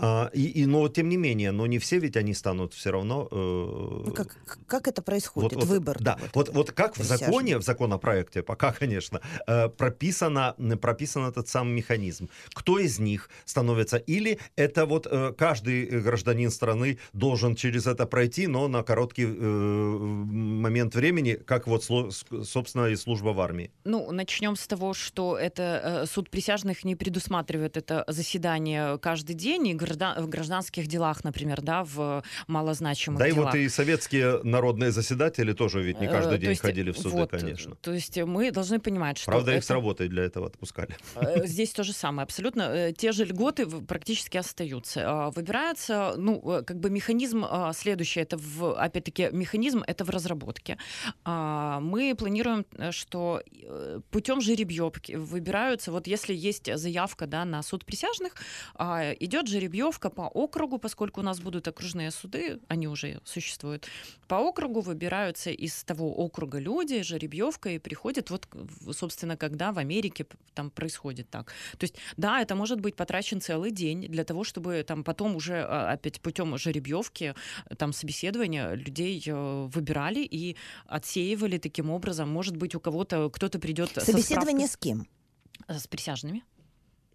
А, 0.00 0.30
и, 0.32 0.46
и, 0.46 0.66
но 0.66 0.88
тем 0.88 1.08
не 1.08 1.16
менее, 1.16 1.52
но 1.52 1.66
не 1.66 1.78
все 1.78 1.98
ведь 1.98 2.16
они 2.16 2.34
станут 2.34 2.74
все 2.74 2.90
равно... 2.90 3.28
э, 3.30 4.02
Ну, 4.06 4.12
как, 4.14 4.36
как 4.66 4.88
это 4.88 5.02
происходит, 5.02 5.54
вот, 5.54 5.64
выбор? 5.64 5.96
Да, 6.00 6.18
вот, 6.34 6.48
вот, 6.50 6.72
как 6.72 6.94
в 6.94 6.98
присяжных. 6.98 7.28
законе, 7.28 7.58
в 7.58 7.62
законопроекте, 7.62 8.42
пока, 8.42 8.72
конечно, 8.72 9.20
э, 9.46 9.68
прописано, 9.68 10.54
прописан 10.80 11.26
этот 11.26 11.48
самый 11.48 11.74
механизм. 11.74 12.28
Кто 12.54 12.78
из 12.78 12.98
них 12.98 13.30
становится? 13.44 13.96
Или 13.96 14.38
это 14.56 14.86
вот 14.86 15.06
э, 15.10 15.32
каждый 15.36 16.00
гражданин 16.00 16.50
страны 16.50 16.98
должен 17.12 17.54
через 17.54 17.86
это 17.86 18.06
пройти, 18.06 18.46
но 18.46 18.68
на 18.68 18.82
короткий 18.82 19.26
э, 19.26 19.28
момент 19.38 20.94
времени, 20.94 21.34
как 21.34 21.66
вот, 21.66 21.84
собственно, 21.84 22.86
и 22.86 22.96
служба 22.96 23.30
в 23.30 23.40
армии. 23.40 23.70
Ну, 23.84 24.10
начнем 24.12 24.56
с 24.56 24.66
того, 24.66 24.94
что 24.94 25.38
это 25.38 26.02
э, 26.02 26.06
суд 26.06 26.30
присяжных 26.30 26.84
не 26.84 26.96
предусматривает 26.96 27.76
это 27.76 28.04
заседание 28.08 28.98
каждый 28.98 29.34
день, 29.34 29.68
и 29.68 29.74
граждан- 29.88 30.24
в 30.24 30.28
гражданских 30.28 30.86
делах, 30.86 31.24
например, 31.24 31.60
да, 31.62 31.84
в 31.84 32.22
малозначимых 32.46 33.18
Да 33.18 33.28
и 33.28 33.32
делах. 33.32 33.54
вот 33.54 33.58
и 33.58 33.68
советские 33.68 34.42
народные 34.44 34.90
заседатели 34.90 35.52
тоже 35.52 35.82
ведь 35.82 36.00
не 36.00 36.06
Э, 36.06 36.10
каждый 36.10 36.38
день 36.38 36.50
есть, 36.50 36.60
ходили 36.62 36.90
в 36.92 36.98
суды, 36.98 37.10
вот, 37.16 37.30
конечно. 37.30 37.74
То 37.76 37.92
есть 37.92 38.16
мы 38.18 38.50
должны 38.50 38.78
понимать, 38.80 39.18
что 39.18 39.30
Правда, 39.30 39.52
их 39.52 39.58
это- 39.58 39.66
с 39.66 39.70
работой 39.70 40.08
для 40.08 40.24
этого 40.24 40.46
отпускали. 40.46 40.96
Э, 41.16 41.46
Здесь 41.46 41.70
то 41.72 41.82
же 41.84 41.92
самое, 41.92 42.24
абсолютно. 42.24 42.62
Э, 42.62 42.92
Те 42.92 43.12
же 43.12 43.24
льготы 43.24 43.66
практически 43.66 44.36
остаются. 44.38 45.02
А, 45.06 45.30
Выбирается, 45.30 46.14
ну, 46.16 46.40
как 46.66 46.78
бы 46.80 46.90
механизм 46.90 47.44
а, 47.48 47.72
следующий, 47.72 48.20
это, 48.20 48.36
в, 48.36 48.74
опять-таки, 48.74 49.28
механизм 49.32 49.82
это 49.86 50.04
в 50.04 50.10
разработке. 50.10 50.76
А, 51.24 51.80
Мы 51.80 52.14
планируем, 52.16 52.64
что 52.90 53.42
путем 54.10 54.40
жеребьевки 54.40 55.12
выбираются, 55.16 55.92
вот 55.92 56.06
если 56.06 56.34
есть 56.34 56.74
заявка 56.76 57.26
да, 57.26 57.44
на 57.44 57.62
суд 57.62 57.84
присяжных, 57.84 58.34
идет 59.20 59.46
жеребьевка 59.48 59.77
по 60.10 60.22
округу, 60.22 60.78
поскольку 60.78 61.20
у 61.20 61.24
нас 61.24 61.40
будут 61.40 61.68
окружные 61.68 62.10
суды, 62.10 62.60
они 62.68 62.88
уже 62.88 63.20
существуют, 63.24 63.88
по 64.26 64.36
округу 64.36 64.80
выбираются 64.80 65.50
из 65.50 65.84
того 65.84 66.14
округа 66.14 66.58
люди, 66.58 67.02
жеребьевка, 67.02 67.70
и 67.70 67.78
приходят, 67.78 68.30
вот, 68.30 68.48
собственно, 68.92 69.36
когда 69.36 69.72
в 69.72 69.78
Америке 69.78 70.26
там 70.54 70.70
происходит 70.70 71.30
так. 71.30 71.52
То 71.78 71.84
есть, 71.84 71.96
да, 72.16 72.40
это 72.40 72.54
может 72.54 72.80
быть 72.80 72.96
потрачен 72.96 73.40
целый 73.40 73.70
день 73.70 74.08
для 74.08 74.24
того, 74.24 74.44
чтобы 74.44 74.84
там 74.86 75.04
потом 75.04 75.36
уже 75.36 75.62
а, 75.62 75.92
опять 75.92 76.20
путем 76.20 76.58
жеребьевки, 76.58 77.34
э, 77.66 77.74
там 77.74 77.92
собеседования 77.92 78.74
людей 78.74 79.22
э, 79.26 79.68
выбирали 79.72 80.20
и 80.20 80.56
отсеивали 80.86 81.58
таким 81.58 81.90
образом. 81.90 82.28
Может 82.28 82.56
быть, 82.56 82.74
у 82.74 82.80
кого-то 82.80 83.30
кто-то 83.30 83.58
придет 83.58 83.90
со 83.90 84.00
Собеседование 84.00 84.66
с 84.66 84.76
кем? 84.76 85.06
с 85.68 85.86
присяжными. 85.86 86.44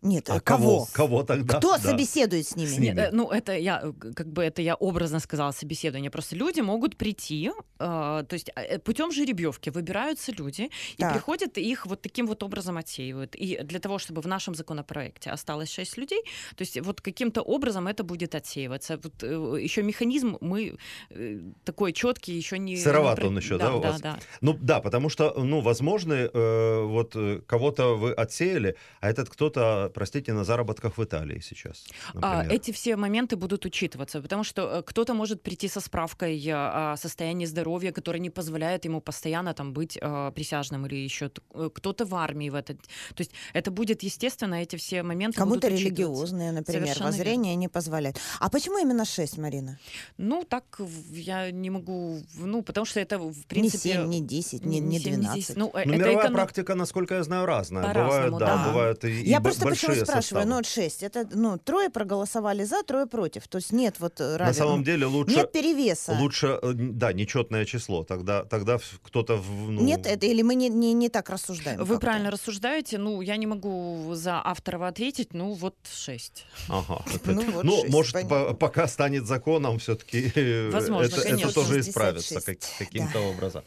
Нет, 0.04 0.30
А 0.30 0.40
кого? 0.40 0.88
Кого 0.94 1.24
тогда? 1.24 1.58
Кто 1.58 1.78
Да. 1.78 1.80
собеседует 1.80 2.46
с 2.48 2.56
ними? 2.56 2.68
С 2.70 2.78
ними. 2.80 3.00
Э, 3.00 3.10
Ну, 3.12 3.30
это 3.32 3.54
я, 3.58 3.82
э, 3.84 3.94
как 4.14 4.28
бы 4.28 4.44
это 4.44 4.62
я 4.62 4.76
образно 4.76 5.20
сказала 5.20 5.52
собеседование. 5.52 6.12
Просто 6.12 6.36
люди 6.36 6.62
могут 6.62 6.96
прийти, 6.98 7.52
э, 7.80 8.24
то 8.28 8.34
есть 8.34 8.50
э, 8.56 8.80
путем 8.80 9.12
жеребьевки 9.12 9.70
выбираются 9.72 10.32
люди, 10.32 10.70
и 10.98 11.02
Так. 11.02 11.14
приходят, 11.14 11.58
и 11.58 11.62
их 11.72 11.86
вот 11.86 12.02
таким 12.02 12.28
вот 12.28 12.44
образом 12.44 12.78
отсеивают. 12.78 13.36
И 13.36 13.60
для 13.64 13.80
того, 13.80 13.98
чтобы 13.98 14.22
в 14.22 14.28
нашем 14.28 14.56
законопроекте 14.56 15.32
осталось 15.32 15.72
6 15.72 15.98
людей, 15.98 16.22
то 16.56 16.64
есть 16.64 16.80
вот 16.82 17.02
каким-то 17.02 17.42
образом 17.42 17.88
это 17.88 18.04
будет 18.04 18.36
отсеиваться. 18.36 19.00
Вот 19.04 19.24
э, 19.24 19.58
еще 19.64 19.84
механизм 19.84 20.38
мы 20.42 20.78
э, 21.10 21.40
такой 21.64 21.94
четкий 21.94 22.34
еще 22.34 22.58
не... 22.60 22.78
Сыроват 22.78 23.20
не 23.20 23.28
он 23.28 23.38
еще, 23.38 23.58
да, 23.58 23.68
да, 23.70 23.76
у 23.76 23.82
да, 23.82 23.92
вас? 23.92 24.02
да. 24.02 24.20
Ну 24.42 24.54
да, 24.62 24.80
потому 24.82 25.10
что, 25.10 25.34
ну, 25.38 25.62
возможно, 25.62 26.14
э, 26.14 26.82
вот 26.84 27.16
э, 27.16 27.42
кого-то 27.48 27.96
вы 27.96 28.12
отсеяли, 28.14 28.76
а 29.02 29.10
этот 29.10 29.30
кто-то, 29.30 29.92
простите, 29.94 30.34
на 30.34 30.44
заработках 30.44 30.98
в 30.98 31.04
Италии 31.04 31.40
сейчас. 31.42 31.86
А, 32.16 32.38
например. 32.38 32.56
Эти 32.60 32.72
все 32.72 32.96
моменты 32.96 33.36
будут 33.36 33.66
учитываться, 33.66 34.22
потому 34.22 34.44
что 34.44 34.62
э, 34.80 34.84
кто-то 34.84 35.14
может 35.14 35.42
прийти 35.42 35.68
со 35.68 35.80
справкой 35.80 36.40
э, 36.46 36.52
о 36.54 36.96
состоянии 36.98 37.46
здоровья, 37.46 37.92
которая 37.92 38.20
не 38.22 38.30
позволяет 38.30 38.86
ему 38.86 39.02
постоянно 39.02 39.54
там 39.54 39.74
быть 39.74 39.98
э, 40.02 40.32
присяжным 40.36 40.86
или 40.88 40.96
еще 40.96 41.30
кто-то 41.74 42.06
в 42.06 42.14
армии 42.16 42.50
в 42.50 42.56
этот. 42.56 42.82
То 43.16 43.22
есть 43.22 43.32
это 43.54 43.72
будет 43.72 44.04
естественно, 44.04 44.56
эти 44.56 44.76
все 44.76 45.04
моменты 45.04 45.38
Кому-то 45.38 45.68
религиозные, 45.68 46.52
например, 46.52 46.84
Совершенно 46.84 47.06
воззрения 47.08 47.56
не 47.56 47.68
позволяют. 47.68 48.18
А 48.40 48.50
почему 48.50 48.78
именно 48.80 49.06
шесть, 49.06 49.38
Марина? 49.38 49.80
Ну 50.18 50.44
так 50.44 50.80
я 51.12 51.52
не 51.52 51.70
могу, 51.70 52.20
ну 52.38 52.62
потому 52.64 52.86
что 52.86 53.00
это 53.00 53.20
в 53.20 53.38
Не 53.38 53.44
принципе 53.48 53.78
семь, 53.94 54.08
не 54.08 54.22
десять, 54.22 54.66
не, 54.66 54.80
не 54.80 55.00
семь, 55.00 55.12
не 55.12 55.18
12. 55.18 55.36
10. 55.36 55.58
Ну, 55.58 55.72
Ну, 55.74 55.80
это 55.80 55.90
мировая 55.90 56.16
эконом- 56.28 56.34
практика, 56.34 56.76
насколько 56.76 57.16
я 57.16 57.24
знаю, 57.24 57.46
разная. 57.46 57.84
По-разному, 57.84 58.38
Бывают, 58.38 58.40
да, 58.40 58.58
да. 58.66 58.68
бывают 58.72 59.06
и, 59.06 59.22
и 59.22 59.30
Я 59.30 59.40
б- 59.40 59.44
просто 59.44 59.66
почему 59.88 60.06
большие 60.06 60.06
спрашиваю, 60.06 60.48
ну 60.48 60.64
шесть, 60.64 61.04
это, 61.04 61.28
ну, 61.32 61.58
трое 61.58 61.90
проголосовали 61.90 62.64
за, 62.64 62.84
трое 62.84 63.06
против, 63.06 63.48
то 63.48 63.58
есть 63.58 63.72
нет 63.72 63.96
вот 64.00 64.20
э, 64.22 64.38
На 64.38 64.38
равен- 64.38 64.54
самом 64.54 64.84
деле 64.84 65.06
лучше, 65.06 65.36
нет 65.36 65.52
перевеса. 65.52 66.14
лучше, 66.20 66.60
э, 66.62 66.72
да, 66.74 67.14
нечетное 67.14 67.66
число. 67.66 68.04
Тогда, 68.04 68.44
тогда 68.46 68.78
кто-то... 69.04 69.42
ну, 69.68 69.82
Нет, 69.82 70.06
это 70.06 70.26
или 70.26 70.42
мы 70.42 70.56
не, 70.56 70.70
не, 70.70 70.94
не 70.94 71.10
так 71.10 71.30
рассуждаем? 71.30 71.84
Вы 71.84 72.00
правильно 72.00 72.32
рассуждаете, 72.32 72.98
ну 72.98 73.22
я 73.22 73.38
не 73.38 73.48
могу 73.48 74.14
за 74.14 74.42
авторова 74.44 74.88
ответить, 74.88 75.34
ну 75.34 75.54
вот 75.54 75.76
шесть. 75.92 76.46
Ага. 76.70 77.04
Ну, 77.26 77.52
вот 77.52 77.64
Ну, 77.64 77.86
может, 77.90 78.28
по- 78.30 78.54
пока 78.54 78.88
станет 78.88 79.26
законом, 79.26 79.80
все-таки 79.80 80.32
Возможно, 80.72 81.06
это, 81.16 81.54
тоже 81.54 81.68
66, 81.74 81.90
исправится 81.90 82.42
как- 82.42 82.58
каким-то 82.80 83.14
да. 83.14 83.20
образом. 83.22 83.64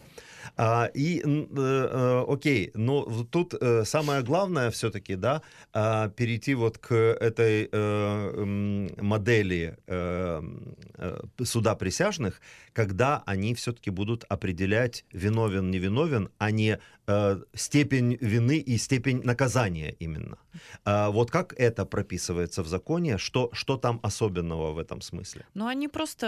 А, 0.56 0.90
и, 0.94 1.20
э, 1.22 1.46
э, 1.50 2.24
окей, 2.28 2.70
но 2.74 3.04
тут 3.30 3.54
э, 3.54 3.84
самое 3.84 4.22
главное 4.22 4.70
все-таки, 4.70 5.14
да, 5.14 5.42
а, 5.74 6.08
перейти 6.08 6.54
вот 6.54 6.78
к 6.78 6.94
этой 6.94 7.68
э, 7.70 8.44
модели 9.02 9.76
э, 9.86 10.42
э, 10.94 11.20
суда 11.44 11.74
присяжных, 11.74 12.40
когда 12.72 13.22
они 13.26 13.54
все-таки 13.54 13.90
будут 13.90 14.24
определять 14.28 15.04
виновен, 15.12 15.70
невиновен, 15.70 16.30
а 16.38 16.50
не 16.50 16.78
э, 17.06 17.40
степень 17.54 18.16
вины 18.20 18.58
и 18.58 18.78
степень 18.78 19.22
наказания 19.24 19.94
именно. 20.00 20.36
А, 20.84 21.10
вот 21.10 21.30
как 21.30 21.52
это 21.60 21.84
прописывается 21.84 22.62
в 22.62 22.66
законе, 22.68 23.18
что, 23.18 23.50
что 23.52 23.76
там 23.76 24.00
особенного 24.02 24.72
в 24.72 24.78
этом 24.78 25.00
смысле? 25.02 25.44
Ну, 25.54 25.66
они 25.66 25.88
просто 25.88 26.26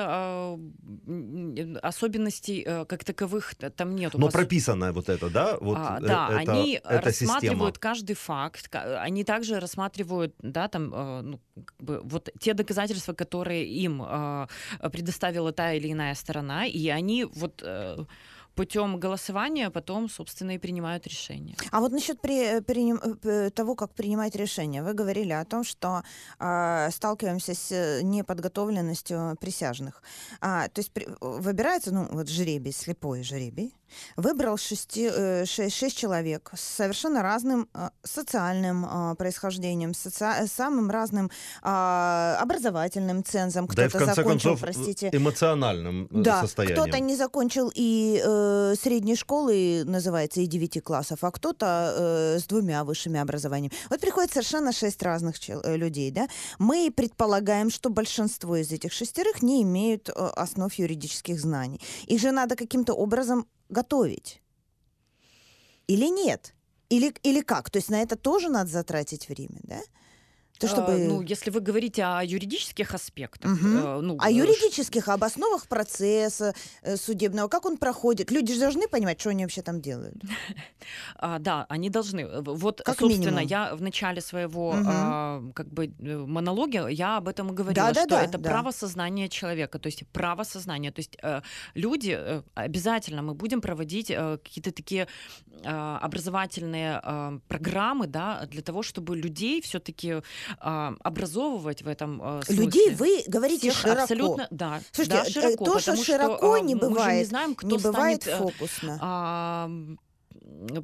м, 1.06 1.76
особенностей 1.82 2.62
э, 2.66 2.84
как 2.84 3.04
таковых 3.04 3.54
там 3.76 3.94
нету. 3.96 4.18
Но 4.18 4.26
По 4.26 4.32
су- 4.32 4.38
прописано 4.38 4.92
вот 4.92 5.08
это, 5.08 5.30
да? 5.30 5.56
Вот 5.60 5.78
А, 5.78 5.98
э, 5.98 6.06
да, 6.06 6.28
это, 6.28 6.36
они 6.36 6.74
эта 6.84 7.00
рассматривают 7.06 7.74
система. 7.76 7.92
каждый 7.92 8.14
факт. 8.14 8.68
ка- 8.68 9.02
Они 9.02 9.24
также 9.24 9.60
рассматривают, 9.60 10.34
да, 10.42 10.68
там, 10.68 10.92
э, 10.94 11.20
ну, 11.22 11.40
как 11.64 11.74
бы, 11.82 12.00
вот 12.04 12.28
те 12.38 12.54
доказательства, 12.54 13.14
которые 13.14 13.66
им 13.66 14.02
э, 14.02 14.46
предоставила 14.92 15.52
та 15.52 15.72
или 15.72 15.88
иная 15.92 16.14
сторона, 16.14 16.66
и 16.66 16.88
они 16.88 17.24
вот 17.24 17.62
э, 17.64 17.96
путем 18.58 18.98
голосования 19.00 19.70
потом, 19.70 20.08
собственно, 20.10 20.52
и 20.54 20.58
принимают 20.58 21.06
решение. 21.06 21.54
А 21.70 21.80
вот 21.80 21.92
насчет 21.92 22.20
при- 22.20 22.60
приним- 22.60 23.00
э, 23.04 23.14
п- 23.14 23.50
того, 23.50 23.74
как 23.74 23.94
принимать 23.94 24.36
решения, 24.36 24.82
вы 24.82 24.94
говорили 24.94 25.32
о 25.32 25.44
том, 25.44 25.62
что 25.64 26.02
а, 26.38 26.90
сталкиваемся 26.90 27.54
с 27.54 27.70
э, 27.72 28.02
неподготовленностью 28.02 29.36
присяжных. 29.40 30.02
А, 30.40 30.68
то 30.68 30.80
есть 30.80 30.90
при- 30.92 31.06
выбирается, 31.20 31.92
ну, 31.94 32.08
вот 32.10 32.28
жребий, 32.28 32.72
слепой 32.72 33.22
жребий, 33.22 33.74
выбрал 34.16 34.56
шести, 34.56 35.08
э, 35.12 35.44
шесть, 35.44 35.76
шесть 35.76 35.96
человек 35.96 36.50
с 36.54 36.60
совершенно 36.60 37.22
разным 37.22 37.68
э, 37.74 37.90
социальным 38.02 38.84
э, 38.84 39.14
происхождением, 39.16 39.94
соци... 39.94 40.46
самым 40.46 40.90
разным 40.90 41.30
образовательным 41.62 43.24
цензом. 43.24 43.66
Кто-то 43.66 43.82
да 43.82 43.86
и 43.86 43.88
в 43.88 43.92
конце 43.92 44.14
закончил, 44.14 44.50
концов, 44.50 44.60
простите, 44.60 45.10
эмоциональным 45.12 46.08
да, 46.10 46.42
состоянием. 46.42 46.82
Кто-то 46.82 46.98
не 47.00 47.16
закончил 47.16 47.70
и 47.74 48.22
э, 48.24 48.74
средней 48.80 49.16
школы, 49.16 49.82
называется, 49.84 50.40
и 50.40 50.46
девяти 50.46 50.80
классов, 50.80 51.22
а 51.22 51.30
кто-то 51.30 51.94
э, 51.96 52.38
с 52.38 52.44
двумя 52.44 52.84
высшими 52.84 53.20
образованиями. 53.20 53.74
Вот 53.90 54.00
приходит 54.00 54.32
совершенно 54.32 54.72
шесть 54.72 55.02
разных 55.02 55.38
чел- 55.38 55.62
людей, 55.64 56.10
да. 56.10 56.28
Мы 56.58 56.92
предполагаем, 56.94 57.70
что 57.70 57.90
большинство 57.90 58.56
из 58.56 58.70
этих 58.72 58.92
шестерых 58.92 59.42
не 59.42 59.62
имеют 59.62 60.08
основ 60.10 60.72
юридических 60.72 61.40
знаний. 61.40 61.80
Их 62.06 62.20
же 62.20 62.30
надо 62.30 62.56
каким-то 62.56 62.94
образом 62.94 63.46
готовить? 63.68 64.42
Или 65.86 66.06
нет? 66.06 66.54
Или, 66.88 67.14
или 67.22 67.40
как? 67.40 67.70
То 67.70 67.78
есть 67.78 67.90
на 67.90 68.02
это 68.02 68.16
тоже 68.16 68.48
надо 68.48 68.70
затратить 68.70 69.28
время, 69.28 69.60
да? 69.62 69.80
То, 70.58 70.66
а, 70.66 70.70
чтобы... 70.70 70.98
ну, 70.98 71.22
если 71.22 71.50
вы 71.50 71.60
говорите 71.60 72.02
о 72.02 72.22
юридических 72.22 72.94
аспектах, 72.94 73.52
угу. 73.52 73.68
э, 73.68 74.00
ну, 74.00 74.16
о 74.20 74.30
юридических, 74.30 75.04
ш... 75.04 75.12
об 75.12 75.24
основах 75.24 75.66
процесса 75.66 76.54
э, 76.82 76.96
судебного, 76.96 77.48
как 77.48 77.64
он 77.66 77.76
проходит, 77.76 78.30
люди 78.30 78.54
же 78.54 78.60
должны 78.60 78.88
понимать, 78.88 79.20
что 79.20 79.30
они 79.30 79.44
вообще 79.44 79.62
там 79.62 79.80
делают. 79.80 80.16
а, 81.16 81.38
да, 81.38 81.66
они 81.68 81.90
должны. 81.90 82.26
Вот, 82.42 82.82
как 82.84 82.98
собственно, 82.98 83.40
минимум. 83.40 83.46
я 83.46 83.74
в 83.74 83.82
начале 83.82 84.20
своего 84.20 84.70
угу. 84.70 84.82
а, 84.84 85.42
как 85.54 85.68
бы 85.68 85.86
э, 85.86 86.16
монология 86.16 86.86
я 86.88 87.18
об 87.18 87.28
этом 87.28 87.52
и 87.52 87.54
говорила, 87.54 87.86
да, 87.86 87.92
да, 87.92 88.00
что 88.00 88.10
да, 88.10 88.22
это 88.22 88.38
да. 88.38 88.50
право 88.50 88.70
сознания 88.72 89.28
человека, 89.28 89.78
то 89.78 89.86
есть 89.86 90.06
право 90.08 90.44
сознания, 90.44 90.90
то 90.90 91.00
есть 91.00 91.16
э, 91.22 91.42
люди 91.74 92.16
э, 92.18 92.42
обязательно 92.54 93.22
мы 93.22 93.34
будем 93.34 93.60
проводить 93.60 94.10
э, 94.10 94.38
какие-то 94.42 94.72
такие 94.72 95.06
э, 95.62 95.98
образовательные 96.02 97.00
э, 97.02 97.38
программы, 97.48 98.06
да, 98.06 98.46
для 98.46 98.62
того, 98.62 98.82
чтобы 98.82 99.16
людей 99.16 99.60
все-таки 99.60 100.22
а, 100.60 100.94
образовывать 101.02 101.82
в 101.82 101.88
этом 101.88 102.20
а, 102.22 102.42
смысле. 102.42 102.64
Людей 102.64 102.94
вы 102.94 103.24
говорите 103.26 103.70
Всех 103.70 103.82
широко. 103.82 104.02
Абсолютно, 104.02 104.48
да. 104.50 104.80
Слушайте, 104.92 105.22
да, 105.24 105.30
широко, 105.30 105.64
то, 105.64 105.78
что 105.78 105.96
широко 105.96 106.56
что, 106.56 106.64
не 106.64 106.74
бывает, 106.74 107.18
не, 107.20 107.24
знаем, 107.24 107.54
кто 107.54 107.66
не 107.66 107.78
бывает 107.78 108.22
станет, 108.22 108.38
фокусно. 108.38 108.98
А, 109.00 109.70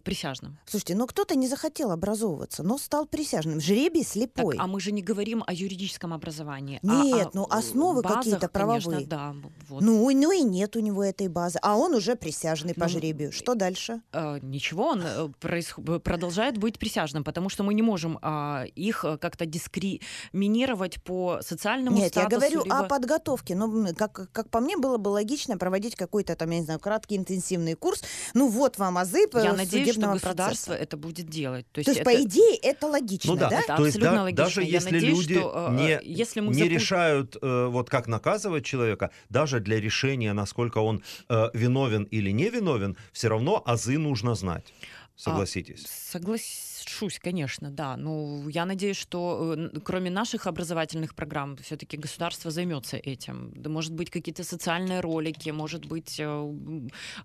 присяжным. 0.03 0.59
Слушайте, 0.67 0.95
ну 0.95 1.07
кто-то 1.07 1.35
не 1.35 1.49
захотел 1.49 1.91
образовываться, 1.91 2.63
но 2.63 2.79
стал 2.79 3.07
присяжным. 3.07 3.61
Жребий 3.61 4.05
слепой. 4.05 4.57
Так, 4.57 4.65
а 4.65 4.69
мы 4.69 4.81
же 4.81 4.93
не 4.93 5.03
говорим 5.03 5.43
о 5.47 5.53
юридическом 5.53 6.13
образовании. 6.13 6.79
Нет, 6.83 7.29
а 7.29 7.31
ну 7.33 7.47
основы 7.51 8.03
какие-то 8.03 8.49
правовые. 8.49 9.07
Конечно, 9.07 9.07
да, 9.07 9.35
вот. 9.69 9.83
ну, 9.83 10.11
ну 10.11 10.33
и 10.33 10.43
нет 10.43 10.77
у 10.77 10.81
него 10.81 11.05
этой 11.05 11.29
базы. 11.29 11.59
А 11.63 11.77
он 11.77 11.95
уже 11.95 12.17
присяжный 12.17 12.75
ну, 12.77 12.83
по 12.83 12.89
жребию. 12.89 13.33
Что 13.33 13.55
дальше? 13.55 14.01
Э, 14.13 14.39
ничего, 14.43 14.89
он 14.89 15.03
э, 15.03 15.29
проис... 15.41 15.75
продолжает 16.03 16.59
быть 16.59 16.79
присяжным, 16.79 17.25
потому 17.25 17.49
что 17.49 17.63
мы 17.63 17.75
не 17.75 17.83
можем 17.83 18.19
э, 18.23 18.67
их 18.75 19.05
как-то 19.21 19.47
дискриминировать 19.47 21.03
по 21.03 21.41
социальному 21.43 21.97
нет, 21.97 22.13
статусу. 22.13 22.31
Нет, 22.31 22.33
я 22.33 22.39
говорю 22.39 22.65
либо... 22.65 22.79
о 22.79 22.89
подготовке. 22.89 23.55
Ну, 23.55 23.95
как, 23.95 24.31
как 24.33 24.51
по 24.51 24.61
мне, 24.61 24.77
было 24.77 24.99
бы 24.99 25.09
логично 25.09 25.59
проводить 25.59 25.97
какой-то 25.97 26.37
там, 26.37 26.51
я 26.51 26.59
не 26.59 26.65
знаю, 26.65 26.81
краткий 26.81 27.17
интенсивный 27.17 27.75
курс. 27.75 28.03
Ну 28.35 28.49
вот 28.49 28.79
вам 28.79 28.99
азы 28.99 29.27
я 29.35 29.64
надеюсь, 29.65 29.97
что 29.97 30.13
государство 30.13 30.71
процесса. 30.71 30.75
это 30.75 30.97
будет 30.97 31.29
делать. 31.29 31.67
То 31.73 31.79
есть, 31.79 31.87
То 31.87 31.91
есть 31.93 32.01
это... 32.01 32.11
по 32.11 32.23
идее, 32.23 32.57
это 32.57 32.87
логично, 32.87 33.33
ну, 33.33 33.39
да? 33.39 33.51
да? 33.51 33.61
Это 33.61 33.77
То 33.77 33.87
есть, 33.87 33.99
да, 33.99 34.23
логично. 34.23 34.45
Даже 34.45 34.63
Я 34.63 34.69
если 34.69 34.91
надеюсь, 34.91 35.19
люди 35.19 35.35
что, 35.39 35.69
не, 35.73 35.91
э, 35.91 36.01
если 36.05 36.41
мы 36.41 36.49
не 36.49 36.63
запу... 36.63 36.71
решают, 36.71 37.37
э, 37.41 37.67
вот 37.71 37.91
как 37.91 38.07
наказывать 38.07 38.65
человека, 38.65 39.11
даже 39.29 39.61
для 39.61 39.81
решения, 39.81 40.33
насколько 40.33 40.79
он 40.79 41.03
э, 41.29 41.49
виновен 41.55 42.05
или 42.05 42.31
не 42.31 42.51
виновен, 42.51 42.97
все 43.13 43.29
равно 43.29 43.63
азы 43.65 43.99
нужно 43.99 44.35
знать. 44.35 44.73
А, 45.17 45.21
Согласитесь? 45.21 45.85
А, 45.85 46.13
согласись 46.13 46.74
Соглашусь, 46.85 47.19
конечно, 47.19 47.71
да. 47.71 47.97
Ну, 47.97 48.49
я 48.49 48.67
надеюсь, 48.67 48.97
что 48.97 49.55
э, 49.57 49.81
кроме 49.85 50.11
наших 50.11 50.47
образовательных 50.47 51.15
программ, 51.15 51.57
все-таки 51.57 51.97
государство 51.97 52.51
займется 52.51 52.97
этим. 52.97 53.53
Да, 53.57 53.71
может 53.71 53.93
быть, 53.93 54.11
какие-то 54.11 54.45
социальные 54.45 55.01
ролики, 55.01 55.51
может 55.51 55.87
быть, 55.87 56.21
э, 56.21 56.25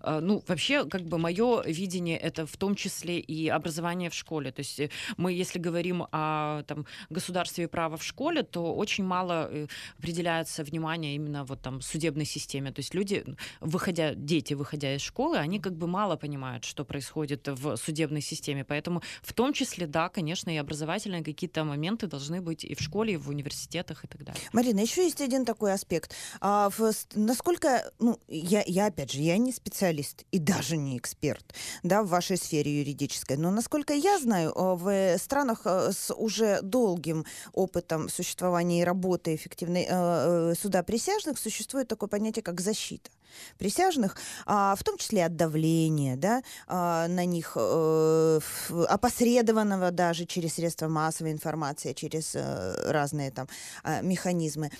э, 0.02 0.20
ну, 0.20 0.42
вообще, 0.48 0.84
как 0.84 1.02
бы 1.02 1.18
мое 1.18 1.62
видение 1.66 2.16
это 2.16 2.46
в 2.46 2.56
том 2.56 2.74
числе 2.74 3.18
и 3.18 3.48
образование 3.48 4.08
в 4.08 4.14
школе. 4.14 4.50
То 4.50 4.60
есть 4.60 4.80
мы, 5.16 5.32
если 5.32 5.58
говорим 5.58 6.04
о 6.12 6.62
там, 6.62 6.86
государстве 7.10 7.64
и 7.64 7.68
право 7.68 7.96
в 7.96 8.02
школе, 8.02 8.42
то 8.42 8.74
очень 8.74 9.04
мало 9.04 9.50
определяется 9.98 10.64
внимание 10.64 11.14
именно 11.14 11.44
вот 11.44 11.60
там 11.60 11.80
судебной 11.80 12.24
системе. 12.24 12.72
То 12.72 12.80
есть 12.80 12.94
люди, 12.94 13.24
выходя, 13.60 14.14
дети, 14.14 14.54
выходя 14.54 14.94
из 14.94 15.02
школы, 15.02 15.38
они 15.38 15.60
как 15.60 15.74
бы 15.76 15.86
мало 15.86 16.16
понимают, 16.16 16.64
что 16.64 16.84
происходит 16.84 17.48
в 17.48 17.76
судебной 17.76 18.20
системе. 18.20 18.64
Поэтому 18.64 19.02
в 19.22 19.32
том 19.32 19.49
числе, 19.52 19.86
да, 19.86 20.08
конечно, 20.08 20.50
и 20.50 20.56
образовательные 20.56 21.24
какие-то 21.24 21.64
моменты 21.64 22.06
должны 22.06 22.40
быть 22.40 22.64
и 22.64 22.74
в 22.74 22.80
школе, 22.80 23.14
и 23.14 23.16
в 23.16 23.28
университетах 23.28 24.04
и 24.04 24.08
так 24.08 24.24
далее. 24.24 24.42
Марина, 24.52 24.80
еще 24.80 25.04
есть 25.04 25.20
один 25.20 25.44
такой 25.44 25.72
аспект. 25.72 26.14
А, 26.40 26.70
в, 26.70 26.92
насколько, 27.14 27.90
ну, 27.98 28.18
я, 28.28 28.62
я, 28.66 28.86
опять 28.86 29.12
же, 29.12 29.20
я 29.20 29.38
не 29.38 29.52
специалист 29.52 30.24
и 30.30 30.38
даже 30.38 30.76
не 30.76 30.96
эксперт, 30.96 31.54
да, 31.82 32.02
в 32.02 32.08
вашей 32.08 32.36
сфере 32.36 32.80
юридической, 32.80 33.36
но 33.36 33.50
насколько 33.50 33.94
я 33.94 34.18
знаю, 34.18 34.52
а, 34.56 34.76
в 34.76 35.18
странах 35.18 35.62
а, 35.64 35.92
с 35.92 36.12
уже 36.14 36.60
долгим 36.62 37.24
опытом 37.52 38.08
существования 38.08 38.80
и 38.80 38.84
работы 38.84 39.34
эффективной 39.34 39.86
э, 39.88 40.54
суда 40.54 40.82
присяжных 40.82 41.38
существует 41.38 41.88
такое 41.88 42.08
понятие, 42.08 42.42
как 42.42 42.60
защита 42.60 43.10
присяжных, 43.58 44.16
а, 44.46 44.74
в 44.76 44.84
том 44.84 44.96
числе 44.96 45.24
от 45.24 45.36
давления 45.36 46.16
да, 46.16 46.42
а, 46.66 47.08
на 47.08 47.24
них, 47.24 47.52
э, 47.56 48.40
опосредованного 48.88 49.90
даже 49.90 50.26
через 50.26 50.54
средства 50.54 50.88
массовой 50.88 51.32
информации, 51.32 51.92
через 51.92 52.34
э, 52.34 52.90
разные 52.90 53.30
там 53.30 53.48
а, 53.82 54.00
механизмы. 54.02 54.70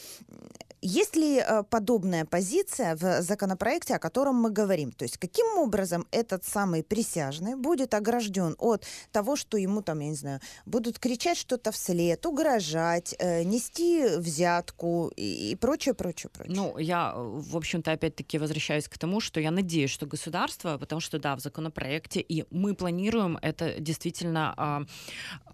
Есть 0.82 1.16
ли 1.16 1.38
э, 1.38 1.62
подобная 1.68 2.24
позиция 2.24 2.96
в 2.96 3.22
законопроекте, 3.22 3.94
о 3.94 3.98
котором 3.98 4.36
мы 4.36 4.50
говорим? 4.50 4.92
То 4.92 5.04
есть 5.04 5.18
каким 5.18 5.46
образом 5.58 6.06
этот 6.10 6.44
самый 6.44 6.82
присяжный 6.82 7.54
будет 7.54 7.94
огражден 7.94 8.56
от 8.58 8.86
того, 9.12 9.36
что 9.36 9.56
ему 9.58 9.82
там, 9.82 10.00
я 10.00 10.08
не 10.08 10.14
знаю, 10.14 10.40
будут 10.64 10.98
кричать 10.98 11.36
что-то 11.36 11.70
вслед, 11.70 12.24
угрожать, 12.24 13.14
э, 13.18 13.42
нести 13.42 14.06
взятку 14.16 15.12
и, 15.16 15.56
прочее, 15.60 15.94
прочее, 15.94 16.30
прочее? 16.32 16.54
Ну, 16.56 16.78
я, 16.78 17.14
в 17.16 17.56
общем-то, 17.56 17.92
опять-таки 17.92 18.38
возвращаюсь 18.38 18.88
к 18.88 18.96
тому, 18.98 19.20
что 19.20 19.40
я 19.40 19.50
надеюсь, 19.50 19.90
что 19.90 20.06
государство, 20.06 20.78
потому 20.78 21.00
что, 21.00 21.18
да, 21.18 21.36
в 21.36 21.40
законопроекте, 21.40 22.20
и 22.20 22.44
мы 22.50 22.74
планируем 22.74 23.38
это 23.42 23.78
действительно 23.78 24.54
а, 24.56 24.82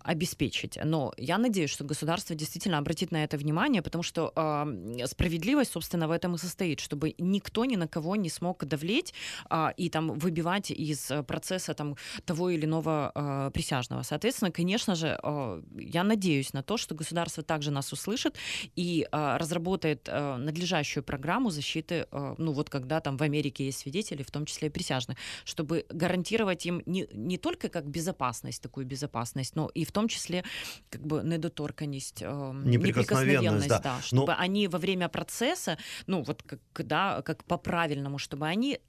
обеспечить. 0.03 0.79
Но 0.83 1.13
я 1.17 1.39
надеюсь, 1.39 1.71
что 1.71 1.85
государство 1.85 2.37
действительно 2.37 2.79
обратит 2.79 3.11
на 3.11 3.25
это 3.25 3.37
внимание, 3.37 3.83
потому 3.83 4.05
что 4.05 4.33
а, 4.37 4.67
справедливость, 5.17 5.73
собственно, 5.73 6.09
в 6.09 6.11
этом 6.11 6.35
и 6.35 6.39
состоит, 6.39 6.81
чтобы 6.81 7.15
никто 7.19 7.65
ни 7.65 7.77
на 7.77 7.89
кого 7.89 8.17
не 8.17 8.29
смог 8.29 8.65
давлеть 8.65 9.15
а, 9.49 9.73
и 9.77 9.89
там 9.89 10.19
выбивать 10.19 10.71
из 10.71 11.11
э, 11.11 11.23
процесса 11.23 11.73
там 11.75 11.97
того 12.25 12.51
или 12.51 12.67
иного 12.67 13.13
а, 13.15 13.51
присяжного. 13.51 14.03
Соответственно, 14.03 14.51
конечно 14.51 14.95
же, 14.95 15.19
а, 15.23 15.63
я 15.79 16.05
надеюсь 16.05 16.53
на 16.53 16.63
то, 16.63 16.77
что 16.77 16.95
государство 16.95 17.43
также 17.43 17.71
нас 17.71 17.93
услышит 17.93 18.37
и 18.77 19.07
а, 19.11 19.39
разработает 19.39 20.07
а, 20.09 20.37
надлежащую 20.37 21.03
программу 21.03 21.51
защиты, 21.51 22.07
а, 22.11 22.35
ну 22.37 22.53
вот 22.53 22.69
когда 22.69 23.01
там 23.01 23.17
в 23.17 23.23
Америке 23.23 23.65
есть 23.65 23.79
свидетели, 23.79 24.23
в 24.23 24.31
том 24.31 24.45
числе 24.45 24.69
и 24.69 24.71
присяжных, 24.71 25.17
чтобы 25.45 25.87
гарантировать 25.89 26.67
им 26.67 26.83
не, 26.85 27.09
не 27.13 27.39
только 27.39 27.69
как 27.69 27.87
безопасность, 27.87 28.63
такую 28.63 28.85
безопасность, 28.85 29.57
но 29.57 29.71
и 29.75 29.85
в 29.87 29.93
том 29.93 30.09
числе 30.09 30.45
как 30.91 31.01
бы 31.01 31.23
недоторканность, 31.25 32.21
э, 32.21 32.53
неприкосновенность, 32.65 33.69
да, 33.69 33.79
да 33.79 34.03
чтобы 34.03 34.33
но... 34.33 34.39
они 34.39 34.69
во 34.69 34.79
время 34.79 35.06
процесса, 35.09 35.79
ну 36.07 36.23
вот 36.23 36.43
как, 36.43 36.61
да, 36.87 37.23
как 37.23 37.45
по-правильному, 37.45 38.19
чтобы 38.19 38.47
они 38.47 38.81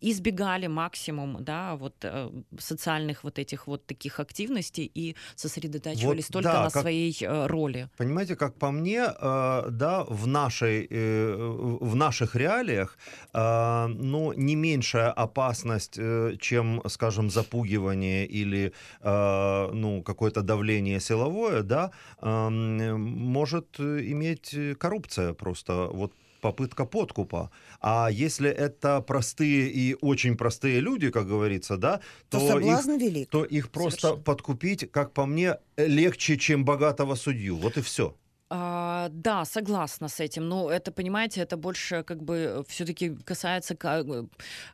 избегали 0.00 0.66
максимум, 0.66 1.44
да, 1.44 1.76
вот 1.76 1.94
э, 2.02 2.30
социальных 2.58 3.24
вот 3.24 3.38
этих 3.38 3.66
вот 3.66 3.86
таких 3.86 4.20
активностей 4.20 4.90
и 4.94 5.16
сосредотачивались 5.34 6.28
вот, 6.28 6.32
только 6.32 6.52
да, 6.52 6.64
на 6.64 6.70
как, 6.70 6.82
своей 6.82 7.14
роли. 7.26 7.88
Понимаете, 7.96 8.36
как 8.36 8.54
по 8.54 8.70
мне, 8.70 9.04
да, 9.06 10.04
в 10.08 10.26
нашей, 10.26 10.86
в 10.90 11.94
наших 11.94 12.36
реалиях, 12.36 12.98
ну, 13.32 14.32
не 14.32 14.56
меньшая 14.56 15.10
опасность, 15.10 15.98
чем, 16.40 16.82
скажем, 16.88 17.30
запугивание 17.30 18.26
или, 18.26 18.72
ну, 19.02 20.02
какое-то 20.02 20.42
давление 20.42 21.00
силовое, 21.00 21.62
да, 21.62 21.90
может 22.20 23.80
иметь 23.80 24.54
коррупция 24.78 25.32
просто, 25.32 25.88
вот 25.92 26.12
попытка 26.46 26.86
подкупа. 26.86 27.50
А 27.80 28.08
если 28.10 28.48
это 28.48 29.00
простые 29.00 29.68
и 29.68 29.96
очень 30.00 30.36
простые 30.36 30.80
люди, 30.80 31.10
как 31.10 31.26
говорится, 31.26 31.76
да, 31.76 32.00
то, 32.30 32.38
то, 32.38 32.58
их, 32.60 32.86
велик. 32.86 33.30
то 33.30 33.44
их 33.44 33.70
просто 33.70 34.00
Совершенно. 34.00 34.22
подкупить, 34.22 34.90
как 34.92 35.12
по 35.12 35.26
мне, 35.26 35.56
легче, 35.76 36.36
чем 36.36 36.64
богатого 36.64 37.16
судью. 37.16 37.56
Вот 37.56 37.76
и 37.76 37.80
все. 37.80 38.14
А, 38.48 39.08
да, 39.10 39.44
согласна 39.44 40.08
с 40.08 40.20
этим. 40.20 40.48
Но 40.48 40.70
это, 40.70 40.92
понимаете, 40.92 41.40
это 41.40 41.56
больше 41.56 42.04
как 42.04 42.22
бы 42.22 42.36
э, 42.36 42.62
все-таки 42.68 43.16
касается... 43.24 43.74
Как, 43.74 44.06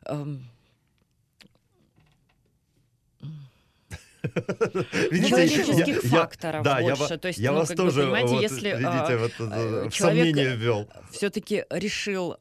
э, 0.05 0.25
Человеческих 4.23 6.01
факторов 6.03 6.63
больше. 6.63 7.17
То 7.17 7.27
есть, 7.27 7.39
я 7.39 7.51
вас 7.51 7.69
тоже, 7.69 8.03
понимаете, 8.03 8.37
если, 8.41 8.69
человек, 9.91 10.35
все-таки 11.11 11.65
решил 11.69 12.37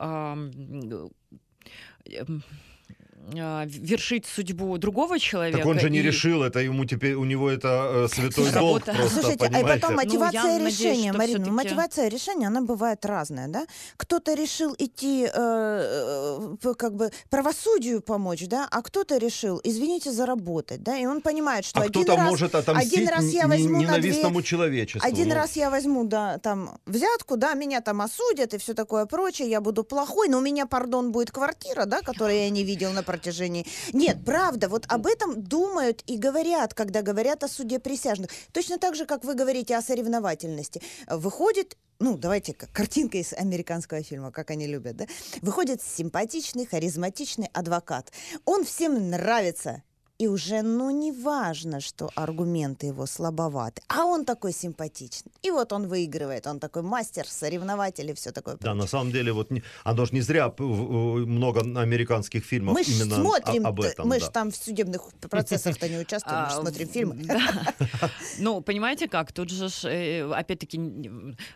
а, 3.38 3.64
вершить 3.66 4.26
судьбу 4.26 4.76
другого 4.78 5.18
человека. 5.18 5.58
Так 5.58 5.66
он 5.66 5.78
же 5.78 5.90
не 5.90 5.98
и- 5.98 6.02
решил, 6.02 6.42
это 6.42 6.61
ему 6.61 6.85
теперь, 6.85 7.14
у 7.14 7.24
него 7.24 7.50
это 7.50 8.08
э, 8.11 8.14
святой 8.14 8.50
долг 8.52 8.54
Работа. 8.87 8.92
просто, 8.92 9.20
Слушайте, 9.20 9.46
а 9.46 9.48
понимаете? 9.48 9.80
потом 9.80 9.90
Ну, 9.90 10.02
мотивация 10.02 10.40
я 10.40 10.58
надеюсь, 10.58 10.80
решения, 10.80 11.12
Марина, 11.12 11.52
мотивация 11.52 12.08
решения, 12.08 12.46
она 12.48 12.61
бывает 12.62 13.04
разная, 13.04 13.48
да? 13.48 13.66
Кто-то 13.96 14.35
решил 14.35 14.74
идти, 14.78 15.24
э, 15.24 16.56
э, 16.62 16.74
как 16.76 16.94
бы, 16.94 17.11
правосудию 17.30 18.00
помочь, 18.00 18.44
да, 18.46 18.66
а 18.70 18.82
кто-то 18.82 19.18
решил, 19.18 19.61
извините, 19.62 20.11
заработать, 20.11 20.82
да, 20.82 20.96
и 20.98 21.06
он 21.06 21.20
понимает, 21.20 21.64
что 21.64 21.80
а 21.80 21.85
один 21.85 22.02
кто-то 22.02 22.18
раз... 22.18 22.30
может 22.30 22.54
один 22.54 23.08
раз 23.08 23.24
я 23.26 23.46
возьму 23.46 23.76
на 23.76 23.82
ненавистному 23.82 24.40
две- 24.40 24.48
человечеству. 24.48 25.06
Один 25.06 25.28
ну. 25.28 25.35
раз 25.35 25.56
я 25.56 25.70
возьму, 25.70 26.04
да, 26.04 26.38
там, 26.38 26.78
взятку, 26.87 27.37
да, 27.37 27.54
меня 27.54 27.80
там 27.80 28.00
осудят 28.00 28.54
и 28.54 28.58
все 28.58 28.74
такое 28.74 29.06
прочее, 29.06 29.48
я 29.48 29.61
буду 29.61 29.85
плохой, 29.85 30.28
но 30.28 30.38
у 30.38 30.40
меня, 30.40 30.66
пардон, 30.66 31.12
будет 31.12 31.30
квартира, 31.30 31.85
да, 31.85 32.00
которую 32.00 32.37
я 32.37 32.50
не 32.50 32.64
видел 32.64 32.92
на 32.92 33.02
протяжении... 33.12 33.66
Нет, 33.92 34.25
правда, 34.25 34.68
вот 34.68 34.87
об 34.88 35.07
этом 35.07 35.42
думают 35.42 36.03
и 36.07 36.16
говорят, 36.16 36.72
когда 36.72 37.03
говорят 37.03 37.44
о 37.44 37.48
суде 37.48 37.79
присяжных. 37.79 38.31
Точно 38.53 38.79
так 38.79 38.94
же, 38.94 39.05
как 39.05 39.25
вы 39.25 39.35
говорите 39.35 39.77
о 39.77 39.83
соревновательности. 39.83 40.81
Выходит 41.09 41.77
ну, 41.98 42.16
давайте, 42.16 42.53
картинка 42.55 43.18
из 43.18 43.33
американского 43.33 44.03
фильма, 44.03 44.33
как 44.33 44.51
они 44.51 44.66
любят, 44.66 44.96
да? 44.96 45.07
Выходит 45.40 45.81
симпатичный, 45.81 46.66
харизматичный 46.66 47.48
адвокат. 47.53 48.11
Он 48.44 48.64
всем 48.64 49.11
нравится. 49.11 49.83
И 50.22 50.28
уже, 50.28 50.62
ну, 50.62 50.90
не 50.90 51.11
важно, 51.11 51.80
что 51.80 52.08
аргументы 52.14 52.87
его 52.87 53.06
слабоваты. 53.06 53.82
А 53.88 54.04
он 54.04 54.24
такой 54.24 54.52
симпатичный. 54.52 55.32
И 55.42 55.50
вот 55.50 55.72
он 55.72 55.88
выигрывает. 55.88 56.46
Он 56.46 56.61
такой 56.61 56.82
мастер, 56.82 57.26
соревнователь 57.26 58.08
и 58.08 58.14
все 58.14 58.30
такое. 58.30 58.54
Да, 58.54 58.58
прочее. 58.58 58.74
на 58.80 58.87
самом 58.87 59.11
деле, 59.11 59.32
вот 59.32 59.50
не- 59.50 59.64
оно 59.82 60.04
же 60.04 60.14
не 60.14 60.20
зря 60.20 60.54
много 60.58 61.61
американских 61.61 62.44
фильмов 62.44 62.74
Мы 62.74 62.82
именно 62.82 63.16
смотрим, 63.16 63.66
об 63.66 63.80
этом. 63.80 64.06
мы 64.06 64.20
да. 64.20 64.26
ж 64.26 64.28
там 64.28 64.50
в 64.52 64.56
судебных 64.56 65.02
процессах-то 65.28 65.88
не 65.88 65.98
участвуем, 65.98 66.38
мы 66.42 66.50
ж 66.50 66.52
А, 66.52 66.61
смотрим 66.61 66.88
фильмы. 66.88 67.16
Ну, 68.38 68.61
понимаете 68.61 69.08
как? 69.08 69.32
Тут 69.32 69.50
же, 69.50 69.68
э, 69.88 70.32
опять-таки, 70.32 70.80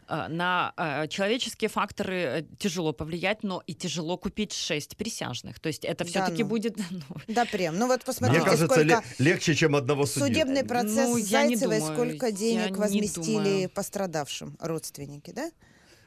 а, 0.09 0.29
на 0.29 0.73
а, 0.77 1.07
человеческие 1.07 1.69
факторы 1.69 2.17
э, 2.17 2.43
тяжело 2.59 2.93
повлиять, 2.93 3.45
но 3.45 3.63
и 3.69 3.75
тяжело 3.75 4.17
купить 4.17 4.53
шесть 4.53 4.97
присяжных. 4.97 5.61
То 5.61 5.69
есть 5.69 5.85
это 5.85 6.05
все-таки 6.05 6.43
ну. 6.43 6.49
будет... 6.49 6.77
ну, 6.91 7.17
Да, 7.29 7.45
прям. 7.45 7.79
Ну 7.79 7.87
вот 7.87 8.05
посмотрите, 8.05 8.56
кажется, 8.59 8.75
сколько 8.75 9.23
ле- 9.23 9.31
легче, 9.31 9.55
чем 9.55 9.77
одного 9.77 10.07
судьи. 10.07 10.29
судебный 10.29 10.65
процесс 10.65 11.09
Ну, 11.09 11.19
с 11.19 11.27
я 11.29 11.47
не 11.47 11.57
Зайцевой, 11.57 11.81
сколько 11.81 12.27
я 12.27 12.33
денег 12.33 12.71
не 12.71 12.77
возместили 12.77 13.67
пострадавшим 13.67 14.57
родственники, 14.61 15.31
да? 15.31 15.51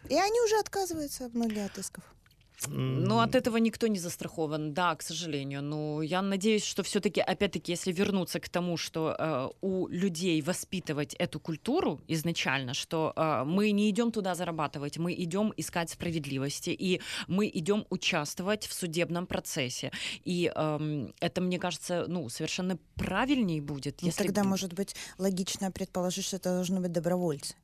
И 0.10 0.16
они 0.16 0.42
уже 0.42 0.58
отказываются 0.60 1.30
многие 1.34 1.66
от 1.66 1.78
исков. 1.78 2.04
Ну, 2.68 3.20
от 3.20 3.36
этого 3.36 3.58
никто 3.58 3.88
не 3.88 4.00
застрахован, 4.00 4.74
да, 4.74 4.96
к 4.96 5.02
сожалению. 5.02 5.62
Но 5.64 6.02
я 6.02 6.22
надеюсь, 6.22 6.66
что 6.66 6.84
все-таки, 6.84 7.22
опять-таки, 7.22 7.72
если 7.72 7.92
вернуться 7.92 8.40
к 8.40 8.50
тому, 8.50 8.78
что 8.78 9.16
э, 9.18 9.50
у 9.62 9.88
людей 9.88 10.42
воспитывать 10.42 11.14
эту 11.14 11.40
культуру 11.40 12.02
изначально, 12.08 12.74
что 12.74 13.14
э, 13.16 13.44
мы 13.46 13.72
не 13.72 13.90
идем 13.90 14.12
туда 14.12 14.36
зарабатывать, 14.36 14.98
мы 14.98 15.14
идем 15.14 15.54
искать 15.58 15.90
справедливости, 15.90 16.70
и 16.72 17.02
мы 17.28 17.50
идем 17.54 17.86
участвовать 17.90 18.68
в 18.68 18.74
судебном 18.74 19.26
процессе. 19.26 19.92
И 20.26 20.52
эм, 20.54 21.14
это, 21.20 21.42
мне 21.42 21.60
кажется, 21.60 22.06
ну, 22.08 22.30
совершенно 22.30 22.78
правильней 22.96 23.62
будет. 23.62 24.02
Ну, 24.02 24.08
если 24.08 24.24
тогда, 24.24 24.44
может 24.44 24.74
быть, 24.74 24.96
логично 25.18 25.72
предположить, 25.72 26.26
что 26.26 26.38
это 26.38 26.50
должны 26.50 26.80
быть 26.82 26.92
добровольцы. 26.92 27.56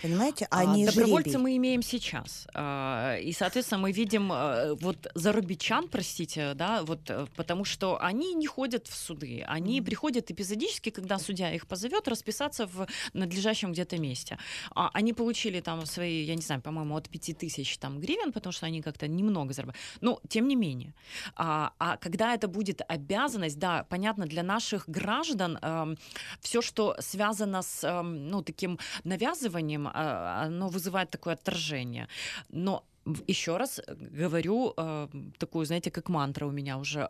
Понимаете? 0.00 0.46
А, 0.50 0.60
А, 0.60 0.64
не 0.76 0.86
добровольца 0.86 1.30
жребий. 1.30 1.42
мы 1.42 1.56
имеем 1.56 1.82
сейчас. 1.82 2.46
А, 2.54 3.16
И, 3.18 3.32
соответственно, 3.32 3.80
мы 3.82 3.92
видим 3.92 4.32
э, 4.32 4.74
вот 4.74 5.06
зарубичан, 5.14 5.88
простите, 5.88 6.54
да, 6.54 6.82
вот 6.82 7.10
э, 7.10 7.26
потому 7.36 7.64
что 7.64 7.98
они 8.00 8.34
не 8.34 8.46
ходят 8.46 8.86
в 8.88 8.94
суды. 8.96 9.44
Они 9.46 9.80
Мгм. 9.80 9.86
приходят 9.86 10.30
эпизодически, 10.30 10.90
когда 10.90 11.18
судья 11.18 11.54
их 11.54 11.66
позовет, 11.66 12.08
расписаться 12.08 12.66
в 12.66 12.86
надлежащем 13.12 13.72
где-то 13.72 13.98
месте. 13.98 14.38
А 14.74 14.90
Они 14.94 15.12
получили 15.12 15.60
там 15.60 15.86
свои, 15.86 16.24
я 16.24 16.34
не 16.34 16.42
знаю, 16.42 16.62
по-моему, 16.62 16.96
от 16.96 17.08
5 17.08 17.34
тысяч 17.34 17.78
там 17.78 18.00
гривен, 18.00 18.32
потому 18.32 18.52
что 18.52 18.66
они 18.66 18.82
как-то 18.82 19.06
немного 19.08 19.52
зарабатывают. 19.52 19.98
Но, 20.00 20.20
тем 20.28 20.48
не 20.48 20.56
менее. 20.56 20.94
А, 21.36 21.72
а 21.78 21.96
когда 21.96 22.34
это 22.34 22.48
будет 22.48 22.80
обязанность, 22.88 23.58
да, 23.58 23.84
понятно, 23.88 24.26
для 24.26 24.42
наших 24.42 24.88
граждан 24.88 25.58
все, 26.40 26.60
что 26.62 26.96
связано 26.98 27.62
с 27.62 27.84
эм, 27.84 28.28
ну, 28.28 28.42
таким 28.42 28.78
навязыванием, 29.04 29.81
а, 29.92 30.44
оно 30.46 30.68
вызывает 30.68 31.10
такое 31.10 31.34
отторжение. 31.34 32.08
Но 32.48 32.84
еще 33.26 33.56
раз 33.56 33.80
говорю, 33.88 34.74
э, 34.76 35.08
такую, 35.38 35.66
знаете, 35.66 35.90
как 35.90 36.08
мантра 36.08 36.46
у 36.46 36.52
меня 36.52 36.78
уже, 36.78 37.08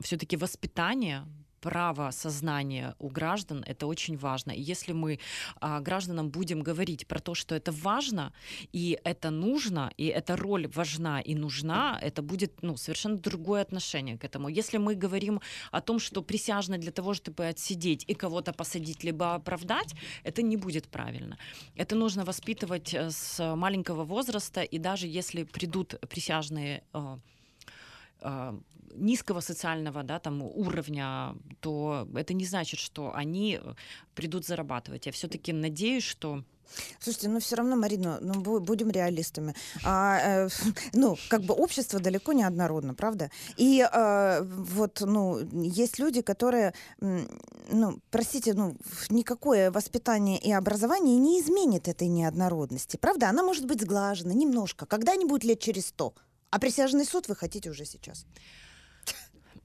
все-таки 0.00 0.36
воспитание 0.36 1.26
право 1.60 2.10
сознания 2.10 2.94
у 2.98 3.08
граждан 3.08 3.64
это 3.66 3.86
очень 3.86 4.16
важно. 4.16 4.52
И 4.52 4.60
если 4.60 4.92
мы 4.92 5.18
а, 5.60 5.80
гражданам 5.80 6.30
будем 6.30 6.62
говорить 6.62 7.06
про 7.06 7.20
то, 7.20 7.34
что 7.34 7.54
это 7.54 7.72
важно, 7.72 8.32
и 8.72 8.98
это 9.04 9.30
нужно, 9.30 9.90
и 9.96 10.06
эта 10.06 10.36
роль 10.36 10.66
важна 10.68 11.20
и 11.20 11.34
нужна, 11.34 11.98
это 12.02 12.22
будет 12.22 12.62
ну, 12.62 12.76
совершенно 12.76 13.16
другое 13.16 13.62
отношение 13.62 14.18
к 14.18 14.24
этому. 14.24 14.48
Если 14.48 14.78
мы 14.78 14.94
говорим 14.94 15.40
о 15.70 15.80
том, 15.80 15.98
что 15.98 16.22
присяжные 16.22 16.78
для 16.78 16.92
того, 16.92 17.14
чтобы 17.14 17.46
отсидеть 17.46 18.04
и 18.08 18.14
кого-то 18.14 18.52
посадить, 18.52 19.04
либо 19.04 19.34
оправдать, 19.34 19.94
это 20.24 20.42
не 20.42 20.56
будет 20.56 20.88
правильно. 20.88 21.36
Это 21.76 21.94
нужно 21.94 22.24
воспитывать 22.24 22.94
э, 22.94 23.10
с 23.10 23.56
маленького 23.56 24.04
возраста, 24.04 24.62
и 24.62 24.78
даже 24.78 25.06
если 25.06 25.44
придут 25.44 25.94
присяжные 26.08 26.82
э, 26.92 27.18
низкого 28.94 29.40
социального 29.40 30.02
да, 30.02 30.18
там, 30.18 30.42
уровня, 30.42 31.34
то 31.60 32.08
это 32.14 32.34
не 32.34 32.44
значит, 32.44 32.80
что 32.80 33.14
они 33.14 33.60
э, 33.62 33.74
придут 34.14 34.46
зарабатывать. 34.46 35.06
Я 35.06 35.12
все-таки 35.12 35.52
надеюсь, 35.52 36.04
что 36.04 36.42
Слушайте, 37.00 37.28
ну 37.28 37.40
все 37.40 37.56
равно, 37.56 37.74
Марина, 37.74 38.18
ну 38.20 38.34
бу- 38.34 38.60
будем 38.60 38.90
реалистами. 38.90 39.56
А, 39.84 40.46
э, 40.46 40.48
ну, 40.92 41.16
как 41.28 41.42
бы 41.42 41.52
общество 41.52 41.98
далеко 41.98 42.32
не 42.32 42.44
однородно, 42.44 42.94
правда? 42.94 43.30
И 43.56 43.80
э, 43.80 44.42
вот, 44.42 45.00
ну, 45.00 45.40
есть 45.52 45.98
люди, 45.98 46.22
которые, 46.22 46.72
ну, 47.00 47.98
простите, 48.10 48.54
ну, 48.54 48.76
никакое 49.08 49.72
воспитание 49.72 50.38
и 50.38 50.52
образование 50.52 51.16
не 51.16 51.40
изменит 51.40 51.88
этой 51.88 52.06
неоднородности, 52.06 52.96
правда? 52.96 53.28
Она 53.28 53.42
может 53.42 53.66
быть 53.66 53.80
сглажена 53.80 54.32
немножко, 54.32 54.86
когда-нибудь 54.86 55.42
лет 55.42 55.58
через 55.58 55.88
сто. 55.88 56.14
А 56.50 56.58
присяжный 56.58 57.04
суд 57.04 57.28
вы 57.28 57.36
хотите 57.36 57.70
уже 57.70 57.84
сейчас. 57.84 58.26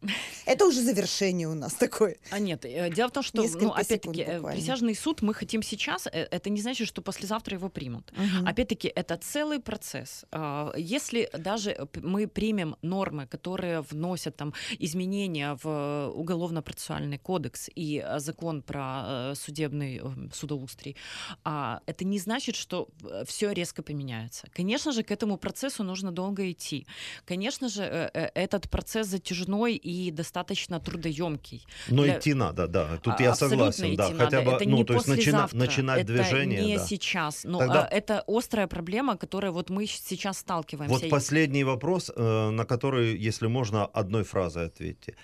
Это 0.46 0.66
уже 0.66 0.82
завершение 0.82 1.48
у 1.48 1.54
нас 1.54 1.74
такое. 1.74 2.18
А 2.32 2.40
нет, 2.40 2.66
э, 2.66 2.90
дело 2.90 3.10
в 3.10 3.12
том, 3.12 3.24
что, 3.24 3.42
Несколько 3.42 3.66
ну, 3.66 3.72
опять-таки, 3.72 4.22
э, 4.22 4.42
присяжный 4.42 4.96
суд 4.96 5.22
мы 5.22 5.34
хотим 5.34 5.64
сейчас, 5.64 6.08
э, 6.08 6.28
это 6.32 6.50
не 6.50 6.62
значит, 6.62 6.88
что 6.88 7.02
послезавтра 7.02 7.58
его 7.58 7.70
примут. 7.70 8.12
Мгм. 8.16 8.48
Опять-таки, 8.48 8.88
это 8.88 9.18
целый 9.18 9.60
процесс. 9.60 10.26
А, 10.32 10.74
Если 10.78 11.30
даже 11.38 11.88
мы 12.02 12.28
примем 12.28 12.76
нормы, 12.82 13.28
которые 13.28 13.82
вносят 13.82 14.36
там 14.36 14.54
изменения 14.80 15.58
в 15.64 16.12
уголовно-процессуальный 16.16 17.18
кодекс 17.18 17.70
и 17.76 18.06
закон 18.18 18.62
про 18.62 19.34
судебный 19.36 20.02
судоустрий, 20.34 20.96
а, 21.44 21.82
это 21.86 22.06
не 22.06 22.20
значит, 22.20 22.56
что 22.56 22.90
все 23.26 23.52
резко 23.52 23.84
поменяется. 23.84 24.48
Конечно 24.52 24.92
же, 24.92 25.04
к 25.04 25.12
этому 25.12 25.38
процессу 25.38 25.84
нужно 25.84 26.12
долго 26.12 26.52
идти. 26.52 26.86
Конечно 27.26 27.70
же, 27.70 27.84
этот 28.14 28.70
процесс 28.70 29.08
затяжной 29.08 29.76
и 29.76 29.95
достаточно 30.12 30.80
трудоемкий. 30.80 31.66
Но 31.90 32.04
для- 32.04 32.18
идти 32.18 32.34
надо, 32.34 32.68
да. 32.68 32.98
Тут 32.98 33.16
А, 33.20 33.24
я 33.24 33.32
абсолютно 33.32 33.72
согласен, 33.72 33.96
да. 33.96 34.06
идти 34.08 34.14
Хотя 34.18 34.38
надо. 34.38 34.50
бы, 34.52 34.56
это 34.58 34.70
ну, 34.70 34.78
не 34.78 34.84
то 34.84 34.94
есть 34.94 35.08
начина- 35.08 35.50
начинать 35.54 36.04
это 36.04 36.14
движение, 36.14 36.66
не 36.66 36.78
да. 36.78 36.86
сейчас. 36.86 37.44
Но 37.44 37.60
Тогда- 37.60 37.84
а, 37.86 37.88
это 37.98 38.24
острая 38.28 38.68
проблема, 38.68 39.18
которой 39.18 39.52
вот 39.52 39.70
мы 39.70 39.86
сейчас 39.88 40.38
сталкиваемся. 40.40 41.00
Вот 41.00 41.10
последний 41.10 41.64
вопрос, 41.64 42.12
э, 42.16 42.50
на 42.50 42.66
который, 42.66 43.18
если 43.28 43.48
можно, 43.48 43.86
одной 43.86 44.24
фразой 44.24 44.68
ответьте. 44.68 45.16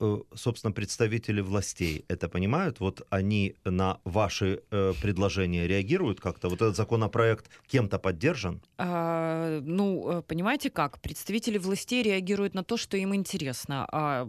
Э, 0.00 0.18
Собственно, 0.34 0.72
представители 0.72 1.42
властей 1.42 2.04
это 2.08 2.28
понимают? 2.28 2.80
Вот 2.80 3.06
они 3.10 3.54
на 3.64 3.98
ваши 4.04 4.62
э, 4.70 4.94
предложения 5.02 5.66
реагируют 5.66 6.20
как-то? 6.20 6.48
Вот 6.48 6.62
этот 6.62 6.76
законопроект 6.76 7.50
кем-то 7.66 7.98
поддержан? 7.98 8.62
А, 8.78 9.60
ну, 9.60 10.10
э, 10.10 10.22
понимаете 10.22 10.70
как? 10.70 11.00
Представители 11.00 11.58
властей 11.58 12.02
реагируют 12.02 12.54
на 12.54 12.64
то, 12.64 12.76
что 12.76 12.96
им 12.96 13.14
интересно, 13.14 13.86
а, 13.92 14.28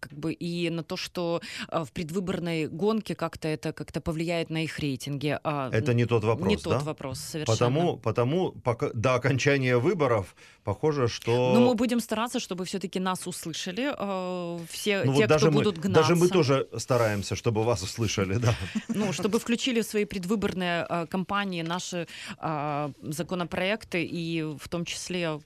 как 0.00 0.12
бы 0.12 0.32
и 0.32 0.70
на 0.70 0.82
то, 0.82 0.96
что 0.96 1.40
а, 1.68 1.84
в 1.84 1.92
предвыборной 1.92 2.66
гонке 2.66 3.14
как-то 3.14 3.46
это 3.46 3.72
как-то 3.72 4.00
повлияет 4.00 4.50
на 4.50 4.64
их 4.64 4.78
рейтинги. 4.80 5.38
А, 5.44 5.70
Это 5.72 5.94
не 5.94 6.06
тот 6.06 6.24
вопрос, 6.24 6.48
не 6.48 6.56
да? 6.56 6.62
тот 6.62 6.82
вопрос, 6.82 7.20
совершенно. 7.20 7.56
Потому, 7.56 7.96
потому 7.98 8.52
пока, 8.52 8.90
до 8.92 9.14
окончания 9.14 9.76
выборов 9.78 10.34
похоже, 10.64 11.06
что... 11.06 11.54
Но 11.54 11.60
мы 11.60 11.74
будем 11.74 12.00
стараться, 12.00 12.40
чтобы 12.40 12.64
все-таки 12.64 12.98
нас 12.98 13.26
услышали 13.26 13.94
э, 13.96 14.58
все 14.68 14.95
те, 15.02 15.06
Ну, 15.06 15.14
те 15.14 15.20
вот 15.20 15.28
даже 15.28 15.46
кто 15.46 15.50
мы, 15.50 15.64
будут 15.64 15.78
гнаться. 15.78 16.00
даже 16.00 16.14
мы 16.14 16.28
тоже 16.28 16.68
стараемся, 16.78 17.36
чтобы 17.36 17.64
вас 17.64 17.82
услышали, 17.82 18.38
да. 18.38 18.54
Ну, 18.88 19.12
чтобы 19.12 19.38
включили 19.38 19.80
в 19.80 19.84
свои 19.86 20.04
предвыборные 20.04 20.86
э, 20.88 21.06
кампании 21.06 21.62
наши 21.62 22.06
э, 22.40 22.92
законопроекты 23.02 24.04
и 24.04 24.42
в 24.42 24.68
том 24.68 24.84
числе 24.84 25.40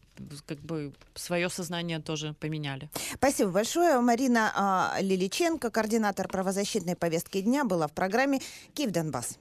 как 0.47 0.59
бы 0.59 0.93
свое 1.15 1.49
сознание 1.49 1.99
тоже 1.99 2.35
поменяли. 2.41 2.91
Спасибо 3.15 3.51
большое. 3.51 4.01
Марина 4.01 4.53
а, 4.55 4.97
Лиличенко, 5.01 5.71
координатор 5.71 6.29
правозащитной 6.29 6.95
повестки 6.95 7.41
дня, 7.41 7.65
была 7.65 7.87
в 7.87 7.93
программе 7.93 8.41
«Киев 8.75 8.91
Донбасс». 8.91 9.39